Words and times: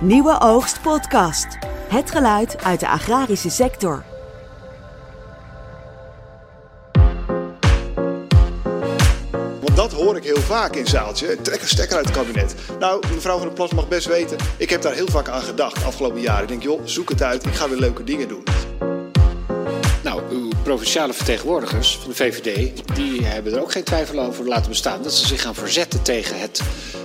Nieuwe 0.00 0.40
Oogst 0.40 0.82
Podcast. 0.82 1.46
Het 1.88 2.10
geluid 2.10 2.64
uit 2.64 2.80
de 2.80 2.88
agrarische 2.88 3.50
sector. 3.50 4.04
Want 9.60 9.76
dat 9.76 9.92
hoor 9.92 10.16
ik 10.16 10.24
heel 10.24 10.36
vaak 10.36 10.76
in 10.76 10.86
zaaltje. 10.86 11.40
Trek 11.42 11.60
een 11.60 11.68
stekker 11.68 11.96
uit 11.96 12.06
het 12.06 12.16
kabinet. 12.16 12.54
Nou, 12.78 13.04
mevrouw 13.14 13.36
van 13.36 13.46
der 13.46 13.54
Plas 13.54 13.72
mag 13.72 13.88
best 13.88 14.06
weten. 14.06 14.36
Ik 14.56 14.70
heb 14.70 14.82
daar 14.82 14.94
heel 14.94 15.08
vaak 15.08 15.28
aan 15.28 15.42
gedacht 15.42 15.84
afgelopen 15.84 16.20
jaren. 16.20 16.42
Ik 16.42 16.48
denk, 16.48 16.62
joh, 16.62 16.80
zoek 16.84 17.08
het 17.08 17.22
uit. 17.22 17.46
Ik 17.46 17.54
ga 17.54 17.68
weer 17.68 17.78
leuke 17.78 18.04
dingen 18.04 18.28
doen. 18.28 18.42
Provinciale 20.68 21.12
vertegenwoordigers 21.12 21.96
van 21.96 22.10
de 22.10 22.16
VVD, 22.16 22.72
die 22.94 23.24
hebben 23.24 23.52
er 23.52 23.60
ook 23.60 23.72
geen 23.72 23.84
twijfel 23.84 24.20
over 24.20 24.48
laten 24.48 24.68
bestaan 24.68 25.02
dat 25.02 25.14
ze 25.14 25.26
zich 25.26 25.42
gaan 25.42 25.54
verzetten 25.54 26.02
tegen 26.02 26.40
het 26.40 26.62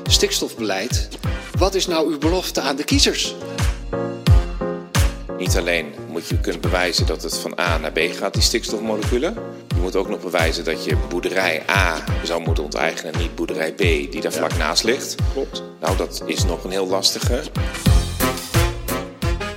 stikstofbeleid. 0.07 1.09
Wat 1.57 1.75
is 1.75 1.87
nou 1.87 2.11
uw 2.11 2.17
belofte 2.17 2.61
aan 2.61 2.75
de 2.75 2.83
kiezers? 2.83 3.35
Niet 5.37 5.57
alleen 5.57 5.93
moet 6.07 6.27
je 6.27 6.39
kunnen 6.39 6.61
bewijzen 6.61 7.05
dat 7.05 7.23
het 7.23 7.37
van 7.37 7.59
A 7.59 7.77
naar 7.77 7.91
B 7.91 7.99
gaat, 7.99 8.33
die 8.33 8.41
stikstofmoleculen. 8.41 9.33
Je 9.67 9.81
moet 9.81 9.95
ook 9.95 10.09
nog 10.09 10.21
bewijzen 10.21 10.63
dat 10.63 10.85
je 10.85 10.97
boerderij 11.09 11.63
A 11.69 12.03
zou 12.23 12.41
moeten 12.41 12.63
onteigenen 12.63 13.13
en 13.13 13.19
niet 13.19 13.35
boerderij 13.35 13.73
B 13.73 13.77
die 13.77 14.21
daar 14.21 14.33
vlak 14.33 14.57
naast 14.57 14.83
ligt. 14.83 15.15
Klopt. 15.33 15.63
Nou, 15.81 15.97
dat 15.97 16.23
is 16.25 16.45
nog 16.45 16.63
een 16.63 16.71
heel 16.71 16.87
lastige. 16.87 17.41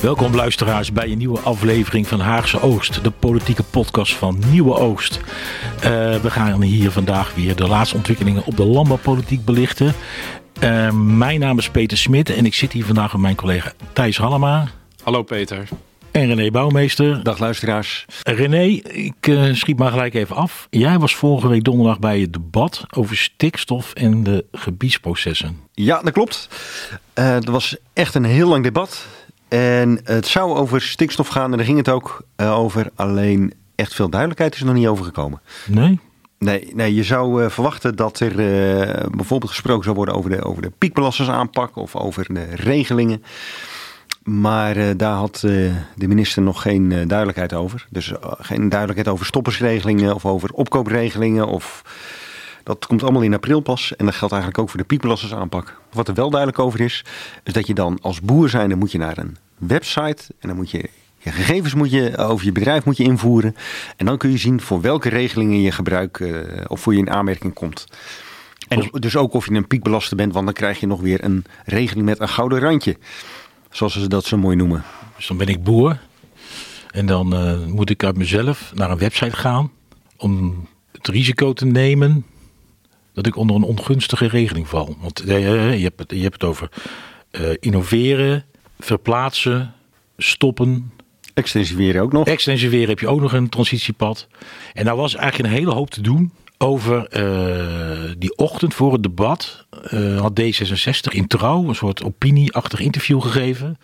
Welkom 0.00 0.34
luisteraars 0.34 0.92
bij 0.92 1.10
een 1.10 1.18
nieuwe 1.18 1.40
aflevering 1.40 2.06
van 2.06 2.20
Haagse 2.20 2.60
Oogst, 2.60 3.04
de 3.04 3.10
politieke 3.10 3.62
podcast 3.62 4.14
van 4.14 4.42
Nieuwe 4.50 4.74
Oogst. 4.74 5.20
Eh, 5.80 6.16
we 6.16 6.30
gaan 6.30 6.62
hier 6.62 6.90
vandaag 6.90 7.34
weer 7.34 7.56
de 7.56 7.66
laatste 7.66 7.96
ontwikkelingen 7.96 8.44
op 8.44 8.56
de 8.56 8.64
landbouwpolitiek 8.64 9.44
belichten. 9.44 9.94
Eh, 10.60 10.92
mijn 10.92 11.40
naam 11.40 11.58
is 11.58 11.70
Peter 11.70 11.98
Smit 11.98 12.30
en 12.30 12.46
ik 12.46 12.54
zit 12.54 12.72
hier 12.72 12.84
vandaag 12.84 13.12
met 13.12 13.20
mijn 13.20 13.34
collega 13.34 13.72
Thijs 13.92 14.16
Hallema 14.18 14.68
Hallo 15.02 15.22
Peter. 15.22 15.68
en 16.10 16.26
René 16.34 16.50
Bouwmeester. 16.50 17.22
Dag 17.22 17.38
luisteraars. 17.38 18.04
René, 18.22 18.62
ik 18.82 19.14
eh, 19.28 19.52
schiet 19.52 19.78
maar 19.78 19.90
gelijk 19.90 20.14
even 20.14 20.36
af. 20.36 20.66
Jij 20.70 20.98
was 20.98 21.14
vorige 21.14 21.48
week 21.48 21.64
donderdag 21.64 21.98
bij 21.98 22.20
het 22.20 22.32
debat 22.32 22.84
over 22.96 23.16
stikstof 23.16 23.92
en 23.92 24.22
de 24.22 24.44
gebiedsprocessen. 24.52 25.60
Ja, 25.72 26.00
dat 26.02 26.12
klopt. 26.12 26.48
Eh 27.12 27.34
er 27.34 27.50
was 27.50 27.76
echt 27.92 28.14
een 28.14 28.24
heel 28.24 28.48
lang 28.48 28.62
debat. 28.64 29.06
En 29.48 30.00
het 30.04 30.26
zou 30.26 30.56
over 30.56 30.80
stikstof 30.80 31.28
gaan 31.28 31.50
en 31.50 31.56
daar 31.56 31.66
ging 31.66 31.78
het 31.78 31.88
ook 31.88 32.22
eh, 32.36 32.58
over. 32.58 32.90
Alleen 32.94 33.52
echt 33.74 33.94
veel 33.94 34.08
duidelijkheid 34.08 34.54
is 34.54 34.60
er 34.60 34.66
nog 34.66 34.74
niet 34.74 34.86
over 34.86 35.04
gekomen. 35.04 35.40
Nee? 35.66 36.00
Nee, 36.38 36.72
nee 36.74 36.94
je 36.94 37.04
zou 37.04 37.42
eh, 37.42 37.50
verwachten 37.50 37.96
dat 37.96 38.20
er 38.20 38.30
eh, 38.30 39.06
bijvoorbeeld 39.10 39.50
gesproken 39.50 39.84
zou 39.84 39.96
worden 39.96 40.14
over 40.14 40.30
de, 40.30 40.42
over 40.42 40.62
de 40.62 40.72
piekbelastingsaanpak 40.78 41.76
of 41.76 41.96
over 41.96 42.34
de 42.34 42.44
regelingen. 42.54 43.22
Maar 44.22 44.96
daar 44.96 45.14
had 45.14 45.38
de 45.94 46.08
minister 46.08 46.42
nog 46.42 46.62
geen 46.62 46.88
duidelijkheid 46.88 47.52
over. 47.52 47.86
Dus 47.90 48.12
geen 48.20 48.68
duidelijkheid 48.68 49.08
over 49.08 49.26
stoppersregelingen 49.26 50.14
of 50.14 50.26
over 50.26 50.50
opkoopregelingen. 50.52 51.46
Of... 51.46 51.82
Dat 52.66 52.86
komt 52.86 53.02
allemaal 53.02 53.22
in 53.22 53.34
april 53.34 53.60
pas. 53.60 53.96
En 53.96 54.04
dat 54.04 54.14
geldt 54.14 54.34
eigenlijk 54.34 54.62
ook 54.62 54.70
voor 54.70 54.80
de 54.80 54.86
piekbelastingsaanpak. 54.86 55.80
Wat 55.92 56.08
er 56.08 56.14
wel 56.14 56.30
duidelijk 56.30 56.60
over 56.60 56.80
is, 56.80 57.04
is 57.44 57.52
dat 57.52 57.66
je 57.66 57.74
dan 57.74 57.98
als 58.00 58.20
boer 58.20 58.48
zijnde 58.48 58.74
moet 58.74 58.92
je 58.92 58.98
naar 58.98 59.18
een 59.18 59.36
website. 59.58 60.24
En 60.38 60.48
dan 60.48 60.56
moet 60.56 60.70
je 60.70 60.90
je 61.18 61.30
gegevens 61.30 61.74
moet 61.74 61.90
je, 61.90 62.16
over 62.16 62.44
je 62.44 62.52
bedrijf 62.52 62.84
moet 62.84 62.96
je 62.96 63.04
invoeren. 63.04 63.56
En 63.96 64.06
dan 64.06 64.18
kun 64.18 64.30
je 64.30 64.36
zien 64.36 64.60
voor 64.60 64.80
welke 64.80 65.08
regelingen 65.08 65.60
je 65.60 65.72
gebruik 65.72 66.20
eh, 66.20 66.30
of 66.66 66.80
voor 66.80 66.92
je 66.92 66.98
in 66.98 67.10
aanmerking 67.10 67.54
komt. 67.54 67.86
En 68.68 68.88
dus 68.92 69.16
ook 69.16 69.32
of 69.32 69.46
je 69.46 69.54
een 69.54 69.66
piekbelaster 69.66 70.16
bent, 70.16 70.32
want 70.32 70.44
dan 70.44 70.54
krijg 70.54 70.80
je 70.80 70.86
nog 70.86 71.00
weer 71.00 71.24
een 71.24 71.44
regeling 71.64 72.06
met 72.06 72.20
een 72.20 72.28
gouden 72.28 72.58
randje. 72.58 72.96
Zoals 73.70 73.92
ze 73.92 74.08
dat 74.08 74.24
zo 74.24 74.36
mooi 74.36 74.56
noemen. 74.56 74.84
Dus 75.16 75.26
dan 75.26 75.36
ben 75.36 75.48
ik 75.48 75.62
boer. 75.62 76.00
En 76.90 77.06
dan 77.06 77.34
eh, 77.34 77.64
moet 77.66 77.90
ik 77.90 78.04
uit 78.04 78.16
mezelf 78.16 78.72
naar 78.74 78.90
een 78.90 78.98
website 78.98 79.36
gaan. 79.36 79.70
Om 80.16 80.66
het 80.92 81.08
risico 81.08 81.52
te 81.52 81.66
nemen 81.66 82.24
dat 83.16 83.26
ik 83.26 83.36
onder 83.36 83.56
een 83.56 83.62
ongunstige 83.62 84.28
regeling 84.28 84.68
val. 84.68 84.96
Want 85.00 85.20
eh, 85.20 85.78
je, 85.78 85.82
hebt 85.82 85.98
het, 85.98 86.10
je 86.10 86.22
hebt 86.22 86.34
het 86.34 86.44
over 86.44 86.68
eh, 87.30 87.42
innoveren, 87.60 88.44
verplaatsen, 88.78 89.74
stoppen. 90.16 90.92
Extensiveren 91.34 92.02
ook 92.02 92.12
nog. 92.12 92.26
Extensiveren 92.26 92.88
heb 92.88 93.00
je 93.00 93.08
ook 93.08 93.20
nog 93.20 93.32
een 93.32 93.48
transitiepad. 93.48 94.28
En 94.72 94.84
daar 94.84 94.96
was 94.96 95.14
eigenlijk 95.14 95.48
een 95.48 95.58
hele 95.58 95.72
hoop 95.72 95.90
te 95.90 96.00
doen. 96.00 96.32
Over 96.58 97.08
eh, 97.08 98.12
die 98.18 98.36
ochtend 98.36 98.74
voor 98.74 98.92
het 98.92 99.02
debat 99.02 99.66
eh, 99.90 100.20
had 100.20 100.40
D66 100.40 101.12
in 101.12 101.26
trouw 101.26 101.68
een 101.68 101.74
soort 101.74 102.04
opinieachtig 102.04 102.80
interview 102.80 103.22
gegeven. 103.22 103.78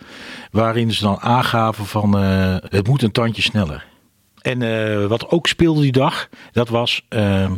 Waarin 0.50 0.92
ze 0.92 1.02
dan 1.02 1.20
aangaven 1.20 1.86
van 1.86 2.18
eh, 2.18 2.56
het 2.68 2.86
moet 2.86 3.02
een 3.02 3.12
tandje 3.12 3.42
sneller. 3.42 3.86
En 4.42 4.62
eh, 4.62 5.06
wat 5.06 5.28
ook 5.28 5.46
speelde 5.46 5.80
die 5.80 5.92
dag, 5.92 6.28
dat 6.52 6.68
was 6.68 7.06
eh, 7.08 7.50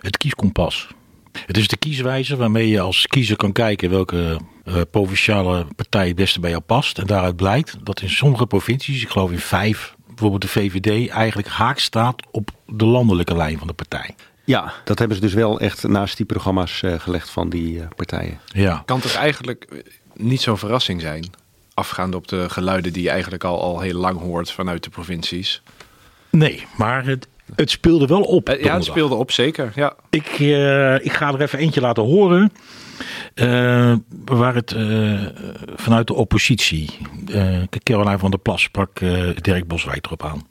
het 0.00 0.16
kieskompas. 0.16 0.88
Het 1.32 1.56
is 1.56 1.68
de 1.68 1.76
kieswijze 1.76 2.36
waarmee 2.36 2.68
je 2.68 2.80
als 2.80 3.06
kiezer 3.06 3.36
kan 3.36 3.52
kijken 3.52 3.90
welke 3.90 4.40
eh, 4.64 4.80
provinciale 4.90 5.66
partij 5.76 6.06
het 6.06 6.16
beste 6.16 6.40
bij 6.40 6.50
jou 6.50 6.62
past. 6.62 6.98
En 6.98 7.06
daaruit 7.06 7.36
blijkt 7.36 7.76
dat 7.84 8.00
in 8.00 8.10
sommige 8.10 8.46
provincies, 8.46 9.02
ik 9.02 9.08
geloof 9.08 9.30
in 9.30 9.38
vijf, 9.38 9.94
bijvoorbeeld 10.06 10.42
de 10.42 10.48
VVD, 10.48 11.08
eigenlijk 11.08 11.48
haak 11.48 11.78
staat 11.78 12.22
op 12.30 12.50
de 12.66 12.84
landelijke 12.84 13.36
lijn 13.36 13.58
van 13.58 13.66
de 13.66 13.72
partij. 13.72 14.14
Ja, 14.44 14.72
dat 14.84 14.98
hebben 14.98 15.16
ze 15.16 15.22
dus 15.22 15.34
wel 15.34 15.60
echt 15.60 15.88
naast 15.88 16.16
die 16.16 16.26
programma's 16.26 16.82
eh, 16.82 17.00
gelegd 17.00 17.30
van 17.30 17.48
die 17.48 17.80
eh, 17.80 17.86
partijen. 17.96 18.40
Ja, 18.46 18.82
kan 18.86 19.00
toch 19.00 19.14
eigenlijk 19.14 19.84
niet 20.14 20.40
zo'n 20.40 20.58
verrassing 20.58 21.00
zijn? 21.00 21.30
Afgaande 21.74 22.16
op 22.16 22.28
de 22.28 22.48
geluiden 22.48 22.92
die 22.92 23.02
je 23.02 23.10
eigenlijk 23.10 23.44
al, 23.44 23.62
al 23.62 23.80
heel 23.80 23.98
lang 23.98 24.18
hoort 24.20 24.52
vanuit 24.52 24.84
de 24.84 24.90
provincies. 24.90 25.62
nee, 26.30 26.66
maar 26.76 27.04
het, 27.04 27.28
het 27.54 27.70
speelde 27.70 28.06
wel 28.06 28.22
op. 28.22 28.48
Eh, 28.48 28.64
ja, 28.64 28.74
het 28.74 28.84
speelde 28.84 29.14
op, 29.14 29.30
zeker. 29.30 29.72
Ja. 29.74 29.96
Ik, 30.10 30.26
eh, 30.38 30.94
ik 30.94 31.12
ga 31.12 31.32
er 31.32 31.40
even 31.42 31.58
eentje 31.58 31.80
laten 31.80 32.02
horen. 32.02 32.52
eh, 33.34 33.94
waar 34.24 34.54
het 34.54 34.72
eh, 34.72 35.26
vanuit 35.76 36.06
de 36.06 36.14
oppositie. 36.14 36.90
eh 37.32 37.58
Caroline 37.82 38.18
van 38.18 38.30
der 38.30 38.40
Plas 38.40 38.62
sprak 38.62 39.00
eh, 39.00 39.28
Dirk 39.40 39.66
Boswijk 39.66 40.06
erop 40.06 40.24
aan. 40.24 40.46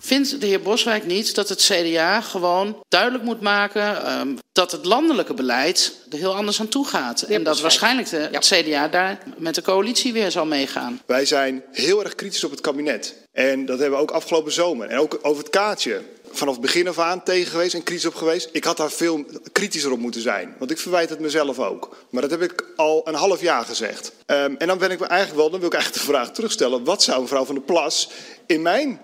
Vindt 0.00 0.40
de 0.40 0.46
heer 0.46 0.62
Boswijk 0.62 1.06
niet 1.06 1.34
dat 1.34 1.48
het 1.48 1.60
CDA 1.72 2.20
gewoon 2.20 2.76
duidelijk 2.88 3.24
moet 3.24 3.40
maken 3.40 4.04
ehm, 4.06 4.28
dat 4.52 4.72
het 4.72 4.84
landelijke 4.84 5.34
beleid 5.34 6.06
er 6.10 6.18
heel 6.18 6.34
anders 6.36 6.60
aan 6.60 6.68
toe 6.68 6.86
gaat? 6.86 7.22
En 7.22 7.42
dat 7.42 7.60
waarschijnlijk 7.60 8.08
de, 8.10 8.28
het 8.32 8.46
CDA 8.46 8.88
daar 8.88 9.18
met 9.38 9.54
de 9.54 9.62
coalitie 9.62 10.12
weer 10.12 10.30
zal 10.30 10.46
meegaan. 10.46 11.00
Wij 11.06 11.24
zijn 11.24 11.62
heel 11.72 12.04
erg 12.04 12.14
kritisch 12.14 12.44
op 12.44 12.50
het 12.50 12.60
kabinet. 12.60 13.26
En 13.32 13.66
dat 13.66 13.78
hebben 13.78 13.98
we 13.98 14.02
ook 14.04 14.10
afgelopen 14.10 14.52
zomer. 14.52 14.86
En 14.88 14.98
ook 14.98 15.18
over 15.22 15.42
het 15.42 15.50
kaartje. 15.52 16.00
Vanaf 16.32 16.54
het 16.54 16.62
begin 16.62 16.88
af 16.88 16.98
aan 16.98 17.22
tegen 17.22 17.50
geweest 17.50 17.74
en 17.74 17.82
kritisch 17.82 18.06
op 18.06 18.14
geweest. 18.14 18.48
Ik 18.52 18.64
had 18.64 18.76
daar 18.76 18.90
veel 18.90 19.24
kritischer 19.52 19.92
op 19.92 19.98
moeten 19.98 20.20
zijn. 20.20 20.54
Want 20.58 20.70
ik 20.70 20.78
verwijt 20.78 21.08
het 21.08 21.20
mezelf 21.20 21.58
ook. 21.58 21.96
Maar 22.10 22.22
dat 22.22 22.30
heb 22.30 22.42
ik 22.42 22.64
al 22.76 23.08
een 23.08 23.14
half 23.14 23.40
jaar 23.40 23.64
gezegd. 23.64 24.12
Ehm, 24.26 24.54
en 24.58 24.66
dan 24.66 24.78
ben 24.78 24.90
ik 24.90 25.00
eigenlijk 25.00 25.40
wel, 25.40 25.50
dan 25.50 25.58
wil 25.60 25.68
ik 25.68 25.74
eigenlijk 25.74 26.04
de 26.04 26.12
vraag 26.12 26.32
terugstellen. 26.32 26.84
Wat 26.84 27.02
zou 27.02 27.20
mevrouw 27.20 27.44
van 27.44 27.54
der 27.54 27.64
Plas 27.64 28.10
in 28.46 28.62
mijn 28.62 29.00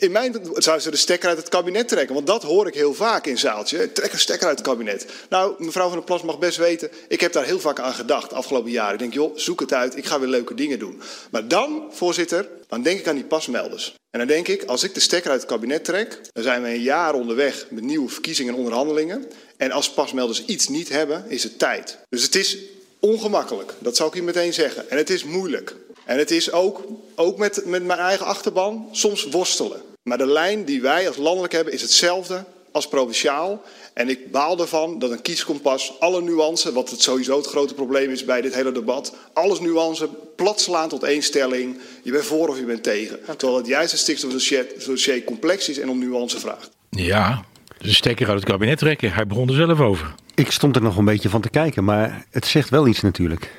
in 0.00 0.12
mijn 0.12 0.34
zou 0.54 0.80
ze 0.80 0.90
de 0.90 0.96
stekker 0.96 1.28
uit 1.28 1.38
het 1.38 1.48
kabinet 1.48 1.88
trekken. 1.88 2.14
Want 2.14 2.26
dat 2.26 2.42
hoor 2.42 2.66
ik 2.66 2.74
heel 2.74 2.94
vaak 2.94 3.26
in 3.26 3.38
zaaltje. 3.38 3.92
Trek 3.92 4.12
een 4.12 4.18
stekker 4.18 4.48
uit 4.48 4.58
het 4.58 4.66
kabinet. 4.66 5.06
Nou, 5.28 5.64
mevrouw 5.64 5.86
van 5.86 5.96
der 5.96 6.04
Plas 6.04 6.22
mag 6.22 6.38
best 6.38 6.56
weten. 6.56 6.90
Ik 7.08 7.20
heb 7.20 7.32
daar 7.32 7.44
heel 7.44 7.60
vaak 7.60 7.78
aan 7.78 7.94
gedacht 7.94 8.32
afgelopen 8.32 8.70
jaren. 8.70 8.92
Ik 8.92 8.98
denk, 8.98 9.14
joh, 9.14 9.36
zoek 9.36 9.60
het 9.60 9.72
uit. 9.72 9.96
Ik 9.96 10.06
ga 10.06 10.20
weer 10.20 10.28
leuke 10.28 10.54
dingen 10.54 10.78
doen. 10.78 11.00
Maar 11.30 11.48
dan, 11.48 11.88
voorzitter, 11.90 12.48
dan 12.68 12.82
denk 12.82 12.98
ik 12.98 13.08
aan 13.08 13.14
die 13.14 13.24
pasmelders. 13.24 13.94
En 14.10 14.18
dan 14.18 14.28
denk 14.28 14.48
ik, 14.48 14.64
als 14.64 14.82
ik 14.82 14.94
de 14.94 15.00
stekker 15.00 15.30
uit 15.30 15.40
het 15.40 15.50
kabinet 15.50 15.84
trek... 15.84 16.20
dan 16.32 16.42
zijn 16.42 16.62
we 16.62 16.68
een 16.68 16.82
jaar 16.82 17.14
onderweg 17.14 17.66
met 17.70 17.84
nieuwe 17.84 18.08
verkiezingen 18.08 18.52
en 18.52 18.58
onderhandelingen. 18.58 19.26
En 19.56 19.70
als 19.70 19.90
pasmelders 19.90 20.44
iets 20.44 20.68
niet 20.68 20.88
hebben, 20.88 21.24
is 21.28 21.42
het 21.42 21.58
tijd. 21.58 21.98
Dus 22.08 22.22
het 22.22 22.34
is 22.34 22.58
ongemakkelijk. 23.00 23.74
Dat 23.78 23.96
zou 23.96 24.08
ik 24.08 24.14
hier 24.14 24.24
meteen 24.24 24.52
zeggen. 24.52 24.90
En 24.90 24.96
het 24.96 25.10
is 25.10 25.24
moeilijk. 25.24 25.74
En 26.04 26.18
het 26.18 26.30
is 26.30 26.52
ook, 26.52 26.84
ook 27.14 27.38
met, 27.38 27.64
met 27.64 27.84
mijn 27.84 27.98
eigen 27.98 28.26
achterban, 28.26 28.88
soms 28.92 29.24
worstelen. 29.24 29.89
Maar 30.02 30.18
de 30.18 30.26
lijn 30.26 30.64
die 30.64 30.80
wij 30.80 31.08
als 31.08 31.16
landelijk 31.16 31.52
hebben 31.52 31.72
is 31.72 31.82
hetzelfde 31.82 32.44
als 32.72 32.88
provinciaal. 32.88 33.62
En 33.94 34.08
ik 34.08 34.30
baal 34.30 34.60
ervan 34.60 34.98
dat 34.98 35.10
een 35.10 35.22
kieskompas 35.22 35.92
alle 36.00 36.22
nuance, 36.22 36.72
wat 36.72 36.90
het 36.90 37.02
sowieso 37.02 37.36
het 37.36 37.46
grote 37.46 37.74
probleem 37.74 38.10
is 38.10 38.24
bij 38.24 38.40
dit 38.40 38.54
hele 38.54 38.72
debat, 38.72 39.14
alles 39.32 39.60
nuance 39.60 40.08
plat 40.36 40.60
slaan 40.60 40.88
tot 40.88 41.02
één 41.02 41.22
stelling. 41.22 41.78
Je 42.02 42.12
bent 42.12 42.24
voor 42.24 42.48
of 42.48 42.58
je 42.58 42.64
bent 42.64 42.82
tegen. 42.82 43.18
Terwijl 43.36 43.56
het 43.56 43.66
juist 43.66 43.90
het 43.90 44.00
stikstofdossier 44.00 44.66
dossier 44.86 45.24
complex 45.24 45.68
is 45.68 45.78
en 45.78 45.88
om 45.88 45.98
nuance 45.98 46.40
vraagt. 46.40 46.70
Ja, 46.90 47.44
de 47.78 47.92
stekker 47.92 48.28
uit 48.28 48.40
het 48.40 48.48
kabinet 48.48 48.78
trekken. 48.78 49.12
Hij 49.12 49.26
begon 49.26 49.48
er 49.48 49.54
zelf 49.54 49.80
over. 49.80 50.14
Ik 50.34 50.50
stond 50.50 50.76
er 50.76 50.82
nog 50.82 50.96
een 50.96 51.04
beetje 51.04 51.28
van 51.28 51.40
te 51.40 51.50
kijken, 51.50 51.84
maar 51.84 52.26
het 52.30 52.46
zegt 52.46 52.68
wel 52.68 52.86
iets 52.86 53.00
natuurlijk. 53.00 53.50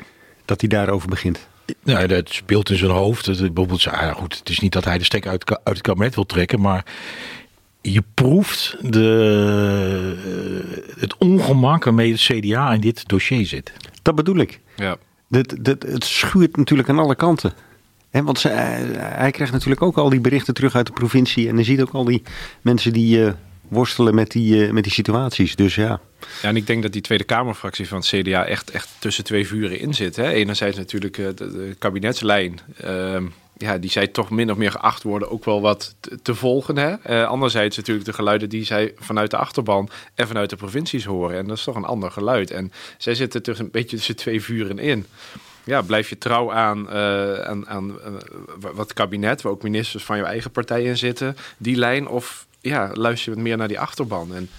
Dat 0.46 0.62
hij 0.62 0.70
daarover 0.70 1.10
begint. 1.10 1.40
Nou, 1.84 2.08
dat 2.08 2.30
speelt 2.30 2.70
in 2.70 2.78
zijn 2.78 2.92
hoofd. 2.92 3.26
Het, 3.26 3.40
bijvoorbeeld, 3.40 3.88
ah, 3.88 4.02
ja, 4.02 4.14
goed, 4.14 4.38
het 4.38 4.50
is 4.50 4.60
niet 4.60 4.72
dat 4.72 4.86
hij 4.86 4.98
de 4.98 5.04
stekker 5.04 5.32
uit, 5.32 5.50
uit 5.50 5.60
het 5.64 5.82
kabinet 5.82 6.16
wil 6.16 6.26
trekken, 6.26 6.62
maar 6.62 6.86
je 7.82 8.04
proeft 8.14 8.78
de, 8.94 10.16
eh, 10.96 11.00
het 11.00 11.18
ongemak 11.18 11.84
waarmee 11.84 12.12
het 12.12 12.22
CDA 12.22 12.74
in 12.74 12.82
dit 12.82 13.08
dossier 13.08 13.46
zit. 13.46 13.74
Dat 14.02 14.16
bedoel 14.16 14.38
ik. 14.38 14.60
Ja. 14.76 14.98
dit, 15.28 15.66
dit, 15.66 15.84
het 15.84 16.04
schuurt 16.04 16.58
natuurlijk 16.58 16.90
aan 16.90 17.00
alle 17.00 17.16
kanten. 17.16 17.54
He, 18.10 18.24
want 18.24 18.40
ze, 18.40 18.48
hij 18.98 19.32
krijgt 19.32 19.54
natuurlijk 19.54 19.82
ook 19.82 19.98
al 19.98 20.10
die 20.10 20.20
berichten 20.20 20.54
terug 20.54 20.76
uit 20.76 20.86
de 20.86 20.94
provincie. 20.94 21.48
En 21.48 21.56
hij 21.56 21.64
ziet 21.64 21.82
ook 21.82 21.92
al 21.92 22.06
die 22.06 22.24
mensen 22.62 22.94
die 22.94 23.18
uh, 23.18 23.32
worstelen 23.72 24.16
met 24.16 24.32
die, 24.32 24.66
uh, 24.66 24.72
met 24.72 24.84
die 24.84 24.92
situaties. 24.92 25.56
Dus 25.56 25.76
ja. 25.76 26.00
Ja, 26.42 26.50
en 26.50 26.56
ik 26.56 26.68
denk 26.68 26.82
dat 26.82 26.94
die 26.94 27.02
Tweede 27.02 27.24
Kamerfractie 27.24 27.88
van 27.88 27.98
het 27.98 28.08
CDA 28.08 28.46
echt, 28.46 28.72
echt 28.72 28.90
tussen 29.00 29.24
twee 29.24 29.48
vuren 29.48 29.80
in 29.80 29.94
zit. 29.94 30.16
Hè. 30.16 30.30
Enerzijds 30.30 30.78
natuurlijk 30.78 31.18
uh, 31.18 31.28
de, 31.28 31.52
de, 31.52 31.76
kabinetslijn. 31.80 32.60
Ehm, 32.78 33.26
ja, 33.58 33.78
die 33.78 33.90
zij 33.90 34.08
toch 34.08 34.30
min 34.30 34.52
of 34.52 34.58
meer 34.58 34.72
geacht 34.72 35.04
worden 35.04 35.32
ook 35.32 35.46
wel 35.46 35.62
wat 35.62 35.96
te, 36.22 36.36
volgen. 36.36 36.78
Hè? 36.78 36.96
Uh, 37.10 37.28
anderzijds 37.28 37.78
natuurlijk 37.78 38.06
de 38.06 38.14
geluiden 38.14 38.50
die 38.50 38.66
zij 38.66 38.94
vanuit 38.98 39.32
de 39.32 39.38
achterban 39.38 39.90
en 40.16 40.28
vanuit 40.28 40.50
de 40.50 40.56
provincies 40.56 41.06
horen. 41.06 41.38
En 41.38 41.48
dat 41.48 41.58
is 41.58 41.64
toch 41.64 41.76
een 41.76 41.86
ander 41.86 42.12
geluid. 42.12 42.52
En 42.52 42.72
zij 42.98 43.16
zitten 43.16 43.44
tussen 43.44 43.66
een 43.66 43.72
beetje 43.72 43.96
tussen 43.96 44.16
twee 44.16 44.42
vuren 44.42 44.80
in. 44.80 45.06
Ja, 45.64 45.82
blijf 45.82 46.10
je 46.10 46.18
trouw 46.18 46.52
aan, 46.52 46.88
uh, 46.90 47.42
aan, 47.42 47.68
aan 47.68 47.96
wat 48.74 48.94
kabinet, 48.94 49.42
waar 49.42 49.52
ook 49.52 49.64
ministers 49.64 50.04
van 50.04 50.18
jouw 50.18 50.26
eigen 50.26 50.52
partij 50.52 50.84
in 50.84 50.98
zitten, 50.98 51.38
die 51.58 51.76
lijn, 51.76 52.08
of 52.08 52.48
ja, 52.62 52.90
luister 52.94 53.30
je 53.30 53.36
wat 53.36 53.46
meer 53.46 53.58
naar 53.58 53.68
die 53.68 53.80
achterban? 53.80 54.36
En 54.36 54.50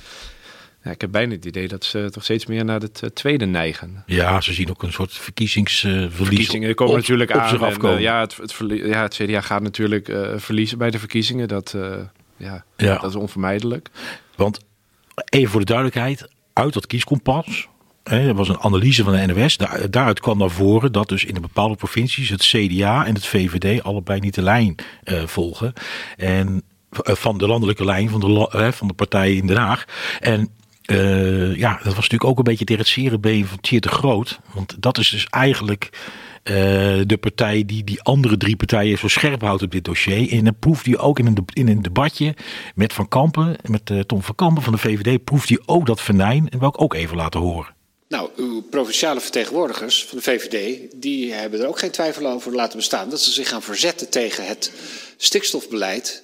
ja, 0.85 0.91
ik 0.91 1.01
heb 1.01 1.11
bijna 1.11 1.35
het 1.35 1.45
idee 1.45 1.69
dat 1.69 1.85
ze 1.85 2.09
toch 2.11 2.25
steeds 2.25 2.47
meer 2.47 2.65
naar 2.65 2.81
het 2.81 3.01
uh, 3.05 3.11
tweede 3.11 3.45
neigen. 3.45 4.03
Ja, 4.07 4.41
ze 4.41 4.53
zien 4.53 4.71
ook 4.71 4.83
een 4.83 4.93
soort 4.93 5.13
verkiezingsverlies. 5.13 6.11
Uh, 6.11 6.11
verkiezingen 6.11 6.75
komen 6.75 6.95
op, 6.95 7.01
natuurlijk 7.01 7.31
op 7.31 7.37
aan. 7.37 7.73
En, 7.73 7.85
uh, 7.85 8.01
ja, 8.01 8.21
het, 8.21 8.37
het, 8.37 8.57
ja, 8.69 9.03
het 9.03 9.15
CDA 9.15 9.41
gaat 9.41 9.63
natuurlijk 9.63 10.09
uh, 10.09 10.31
verliezen 10.37 10.79
bij 10.79 10.91
de 10.91 10.99
verkiezingen. 10.99 11.49
Dat, 11.49 11.77
ja, 12.37 12.65
ja, 12.77 12.99
dat 12.99 13.11
is 13.11 13.17
onvermijdelijk. 13.17 13.89
Want 14.37 14.61
even 15.29 15.51
voor 15.51 15.61
de 15.61 15.67
duidelijkheid, 15.67 16.29
uit 16.53 16.73
dat 16.73 16.87
kieskompas. 16.87 17.69
Hè, 18.05 18.29
er 18.29 18.35
was 18.35 18.49
een 18.49 18.61
analyse 18.61 19.05
van 19.05 19.13
de 19.13 19.27
NOS. 19.27 19.57
Daar, 19.57 19.91
daaruit 19.91 20.21
kwam 20.21 20.39
naar 20.39 20.51
voren 20.51 20.93
dat 20.93 21.09
dus 21.09 21.25
in 21.25 21.35
de 21.35 21.41
bepaalde 21.41 21.77
provincies 21.77 22.29
het 22.29 22.43
CDA 22.43 23.07
en 23.07 23.15
het 23.15 23.27
VVD 23.27 23.83
allebei 23.83 24.21
niet 24.21 24.35
de 24.35 24.43
lijn 24.43 24.75
volgen. 25.27 25.73
En 26.17 26.63
van 26.93 27.39
de 27.39 27.47
landelijke 27.47 27.85
lijn 27.85 28.11
van 28.11 28.21
de, 28.21 28.73
van 28.73 28.87
de 28.87 28.95
partijen 28.95 29.37
in 29.37 29.47
Den 29.47 29.57
Haag. 29.57 29.85
En 30.21 30.51
uh, 30.87 31.57
ja, 31.57 31.73
dat 31.75 31.85
was 31.85 31.95
natuurlijk 31.95 32.25
ook 32.25 32.39
een 32.39 32.45
beetje 32.45 32.65
tegen 32.65 32.83
het 32.83 32.91
serenbeen 32.91 33.47
van 33.47 33.61
Thier 33.61 33.81
de 33.81 33.89
Groot. 33.89 34.39
Want 34.55 34.77
dat 34.79 34.99
is 34.99 35.09
dus 35.09 35.27
eigenlijk 35.31 35.91
uh, 36.45 36.55
de 37.07 37.19
partij 37.21 37.65
die 37.67 37.85
die 37.85 38.03
andere 38.03 38.37
drie 38.37 38.57
partijen 38.57 38.99
zo 38.99 39.09
scherp 39.09 39.41
houdt 39.41 39.63
op 39.63 39.71
dit 39.71 39.85
dossier. 39.85 40.33
En 40.33 40.45
dan 40.45 40.59
proeft 40.59 40.87
hij 40.87 40.99
ook 40.99 41.19
in 41.19 41.27
een, 41.27 41.45
in 41.53 41.69
een 41.69 41.83
debatje 41.83 42.35
met 42.75 42.93
Van 42.93 43.09
Kampen, 43.09 43.57
met 43.63 43.91
uh, 43.91 44.01
Tom 44.01 44.23
Van 44.23 44.35
Kampen 44.35 44.63
van 44.63 44.73
de 44.73 44.79
VVD, 44.79 45.25
proeft 45.25 45.49
hij 45.49 45.61
ook 45.67 45.87
dat 45.87 46.01
venijn. 46.01 46.49
En 46.49 46.59
wil 46.59 46.69
ik 46.69 46.81
ook 46.81 46.95
even 46.95 47.17
laten 47.17 47.41
horen. 47.41 47.75
Nou, 48.09 48.31
uw 48.37 48.61
provinciale 48.61 49.21
vertegenwoordigers 49.21 50.05
van 50.05 50.19
de 50.19 50.25
VVD, 50.25 50.81
die 50.97 51.33
hebben 51.33 51.61
er 51.61 51.69
ook 51.69 51.79
geen 51.79 51.91
twijfel 51.91 52.27
over 52.27 52.55
laten 52.55 52.77
bestaan 52.77 53.09
dat 53.09 53.21
ze 53.21 53.31
zich 53.31 53.49
gaan 53.49 53.63
verzetten 53.63 54.11
tegen 54.11 54.47
het 54.47 54.73
stikstofbeleid. 55.17 56.23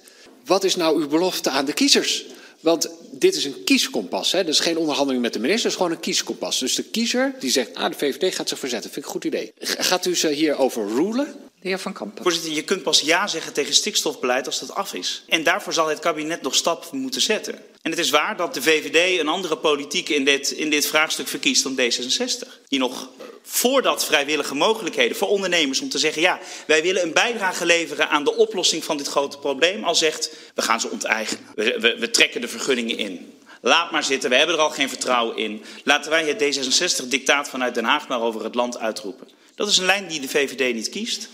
Wat 0.49 0.63
is 0.63 0.75
nou 0.75 1.01
uw 1.01 1.07
belofte 1.07 1.49
aan 1.49 1.65
de 1.65 1.73
kiezers? 1.73 2.25
Want 2.59 2.89
dit 3.11 3.35
is 3.35 3.45
een 3.45 3.63
kieskompas. 3.63 4.31
Hè? 4.31 4.43
Dus 4.43 4.59
geen 4.59 4.77
onderhandeling 4.77 5.23
met 5.23 5.33
de 5.33 5.39
minister, 5.39 5.63
het 5.63 5.71
is 5.71 5.77
gewoon 5.77 5.91
een 5.97 6.03
kieskompas. 6.03 6.59
Dus 6.59 6.75
de 6.75 6.83
kiezer 6.83 7.35
die 7.39 7.51
zegt, 7.51 7.75
ah, 7.75 7.89
de 7.89 7.97
VVD 7.97 8.35
gaat 8.35 8.49
zich 8.49 8.59
verzetten. 8.59 8.91
Vind 8.91 9.05
ik 9.05 9.11
een 9.11 9.19
goed 9.21 9.25
idee. 9.25 9.53
Gaat 9.59 10.05
u 10.05 10.15
ze 10.15 10.29
hier 10.29 10.57
overrulen? 10.57 11.25
De 11.61 11.67
heer 11.67 11.79
Van 11.79 11.93
Kampen. 11.93 12.23
Voorzitter, 12.23 12.51
je 12.51 12.63
kunt 12.63 12.83
pas 12.83 12.99
ja 12.99 13.27
zeggen 13.27 13.53
tegen 13.53 13.73
stikstofbeleid 13.73 14.45
als 14.45 14.59
dat 14.59 14.75
af 14.75 14.93
is. 14.93 15.23
En 15.27 15.43
daarvoor 15.43 15.73
zal 15.73 15.87
het 15.87 15.99
kabinet 15.99 16.41
nog 16.41 16.55
stap 16.55 16.91
moeten 16.91 17.21
zetten. 17.21 17.55
En 17.89 17.95
het 17.95 18.05
is 18.05 18.11
waar 18.11 18.37
dat 18.37 18.53
de 18.53 18.61
VVD 18.61 19.19
een 19.19 19.27
andere 19.27 19.57
politiek 19.57 20.09
in 20.09 20.25
dit, 20.25 20.51
in 20.51 20.69
dit 20.69 20.87
vraagstuk 20.87 21.27
verkiest 21.27 21.63
dan 21.63 21.79
D66. 21.79 22.67
Die 22.67 22.79
nog 22.79 23.09
voordat 23.43 24.05
vrijwillige 24.05 24.55
mogelijkheden 24.55 25.17
voor 25.17 25.27
ondernemers 25.27 25.79
om 25.79 25.89
te 25.89 25.97
zeggen... 25.97 26.21
ja, 26.21 26.39
wij 26.67 26.81
willen 26.81 27.03
een 27.03 27.13
bijdrage 27.13 27.65
leveren 27.65 28.09
aan 28.09 28.23
de 28.23 28.35
oplossing 28.35 28.83
van 28.83 28.97
dit 28.97 29.07
grote 29.07 29.37
probleem... 29.37 29.83
al 29.83 29.95
zegt, 29.95 30.31
we 30.55 30.61
gaan 30.61 30.79
ze 30.79 30.89
onteigenen. 30.89 31.43
We, 31.55 31.77
we, 31.79 31.95
we 31.99 32.11
trekken 32.11 32.41
de 32.41 32.47
vergunningen 32.47 32.97
in. 32.97 33.33
Laat 33.61 33.91
maar 33.91 34.03
zitten, 34.03 34.29
we 34.29 34.35
hebben 34.35 34.55
er 34.55 34.61
al 34.61 34.69
geen 34.69 34.89
vertrouwen 34.89 35.37
in. 35.37 35.63
Laten 35.83 36.11
wij 36.11 36.25
het 36.27 36.57
D66-dictaat 36.57 37.49
vanuit 37.49 37.75
Den 37.75 37.85
Haag 37.85 38.07
maar 38.07 38.21
over 38.21 38.43
het 38.43 38.55
land 38.55 38.79
uitroepen. 38.79 39.27
Dat 39.55 39.69
is 39.69 39.77
een 39.77 39.85
lijn 39.85 40.07
die 40.07 40.19
de 40.19 40.29
VVD 40.29 40.73
niet 40.73 40.89
kiest. 40.89 41.29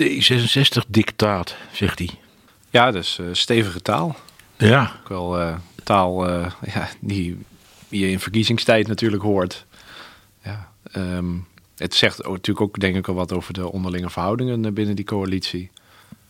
D66-dictaat, 0.00 1.54
zegt 1.72 1.98
hij. 1.98 2.10
Ja, 2.70 2.90
dus 2.90 3.18
uh, 3.20 3.26
stevige 3.32 3.82
taal. 3.82 4.16
Ja. 4.58 5.00
Ook 5.00 5.08
wel 5.08 5.40
uh, 5.40 5.56
taal 5.84 6.28
uh, 6.28 6.50
ja, 6.74 6.88
die 7.00 7.38
je 7.88 8.10
in 8.10 8.20
verkiezingstijd 8.20 8.86
natuurlijk 8.86 9.22
hoort. 9.22 9.66
Ja, 10.44 10.68
um, 10.96 11.46
het 11.76 11.94
zegt 11.94 12.18
natuurlijk 12.18 12.60
ook 12.60 12.80
denk 12.80 12.96
ik 12.96 13.08
al 13.08 13.14
wat 13.14 13.32
over 13.32 13.52
de 13.52 13.72
onderlinge 13.72 14.10
verhoudingen 14.10 14.74
binnen 14.74 14.96
die 14.96 15.04
coalitie. 15.04 15.70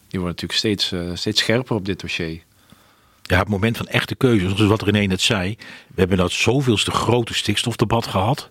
Die 0.09 0.21
worden 0.21 0.47
natuurlijk 0.49 0.59
steeds, 0.59 0.95
steeds 1.21 1.41
scherper 1.41 1.77
op 1.77 1.85
dit 1.85 2.01
dossier. 2.01 2.43
Ja, 3.23 3.39
het 3.39 3.49
moment 3.49 3.77
van 3.77 3.87
echte 3.87 4.15
keuze, 4.15 4.49
zoals 4.49 4.63
wat 4.63 4.83
René 4.83 5.07
net 5.07 5.21
zei. 5.21 5.57
We 5.89 6.01
hebben 6.01 6.17
nou 6.17 6.31
zoveelste 6.31 6.91
grote 6.91 7.35
stikstofdebat 7.35 8.07
gehad. 8.07 8.49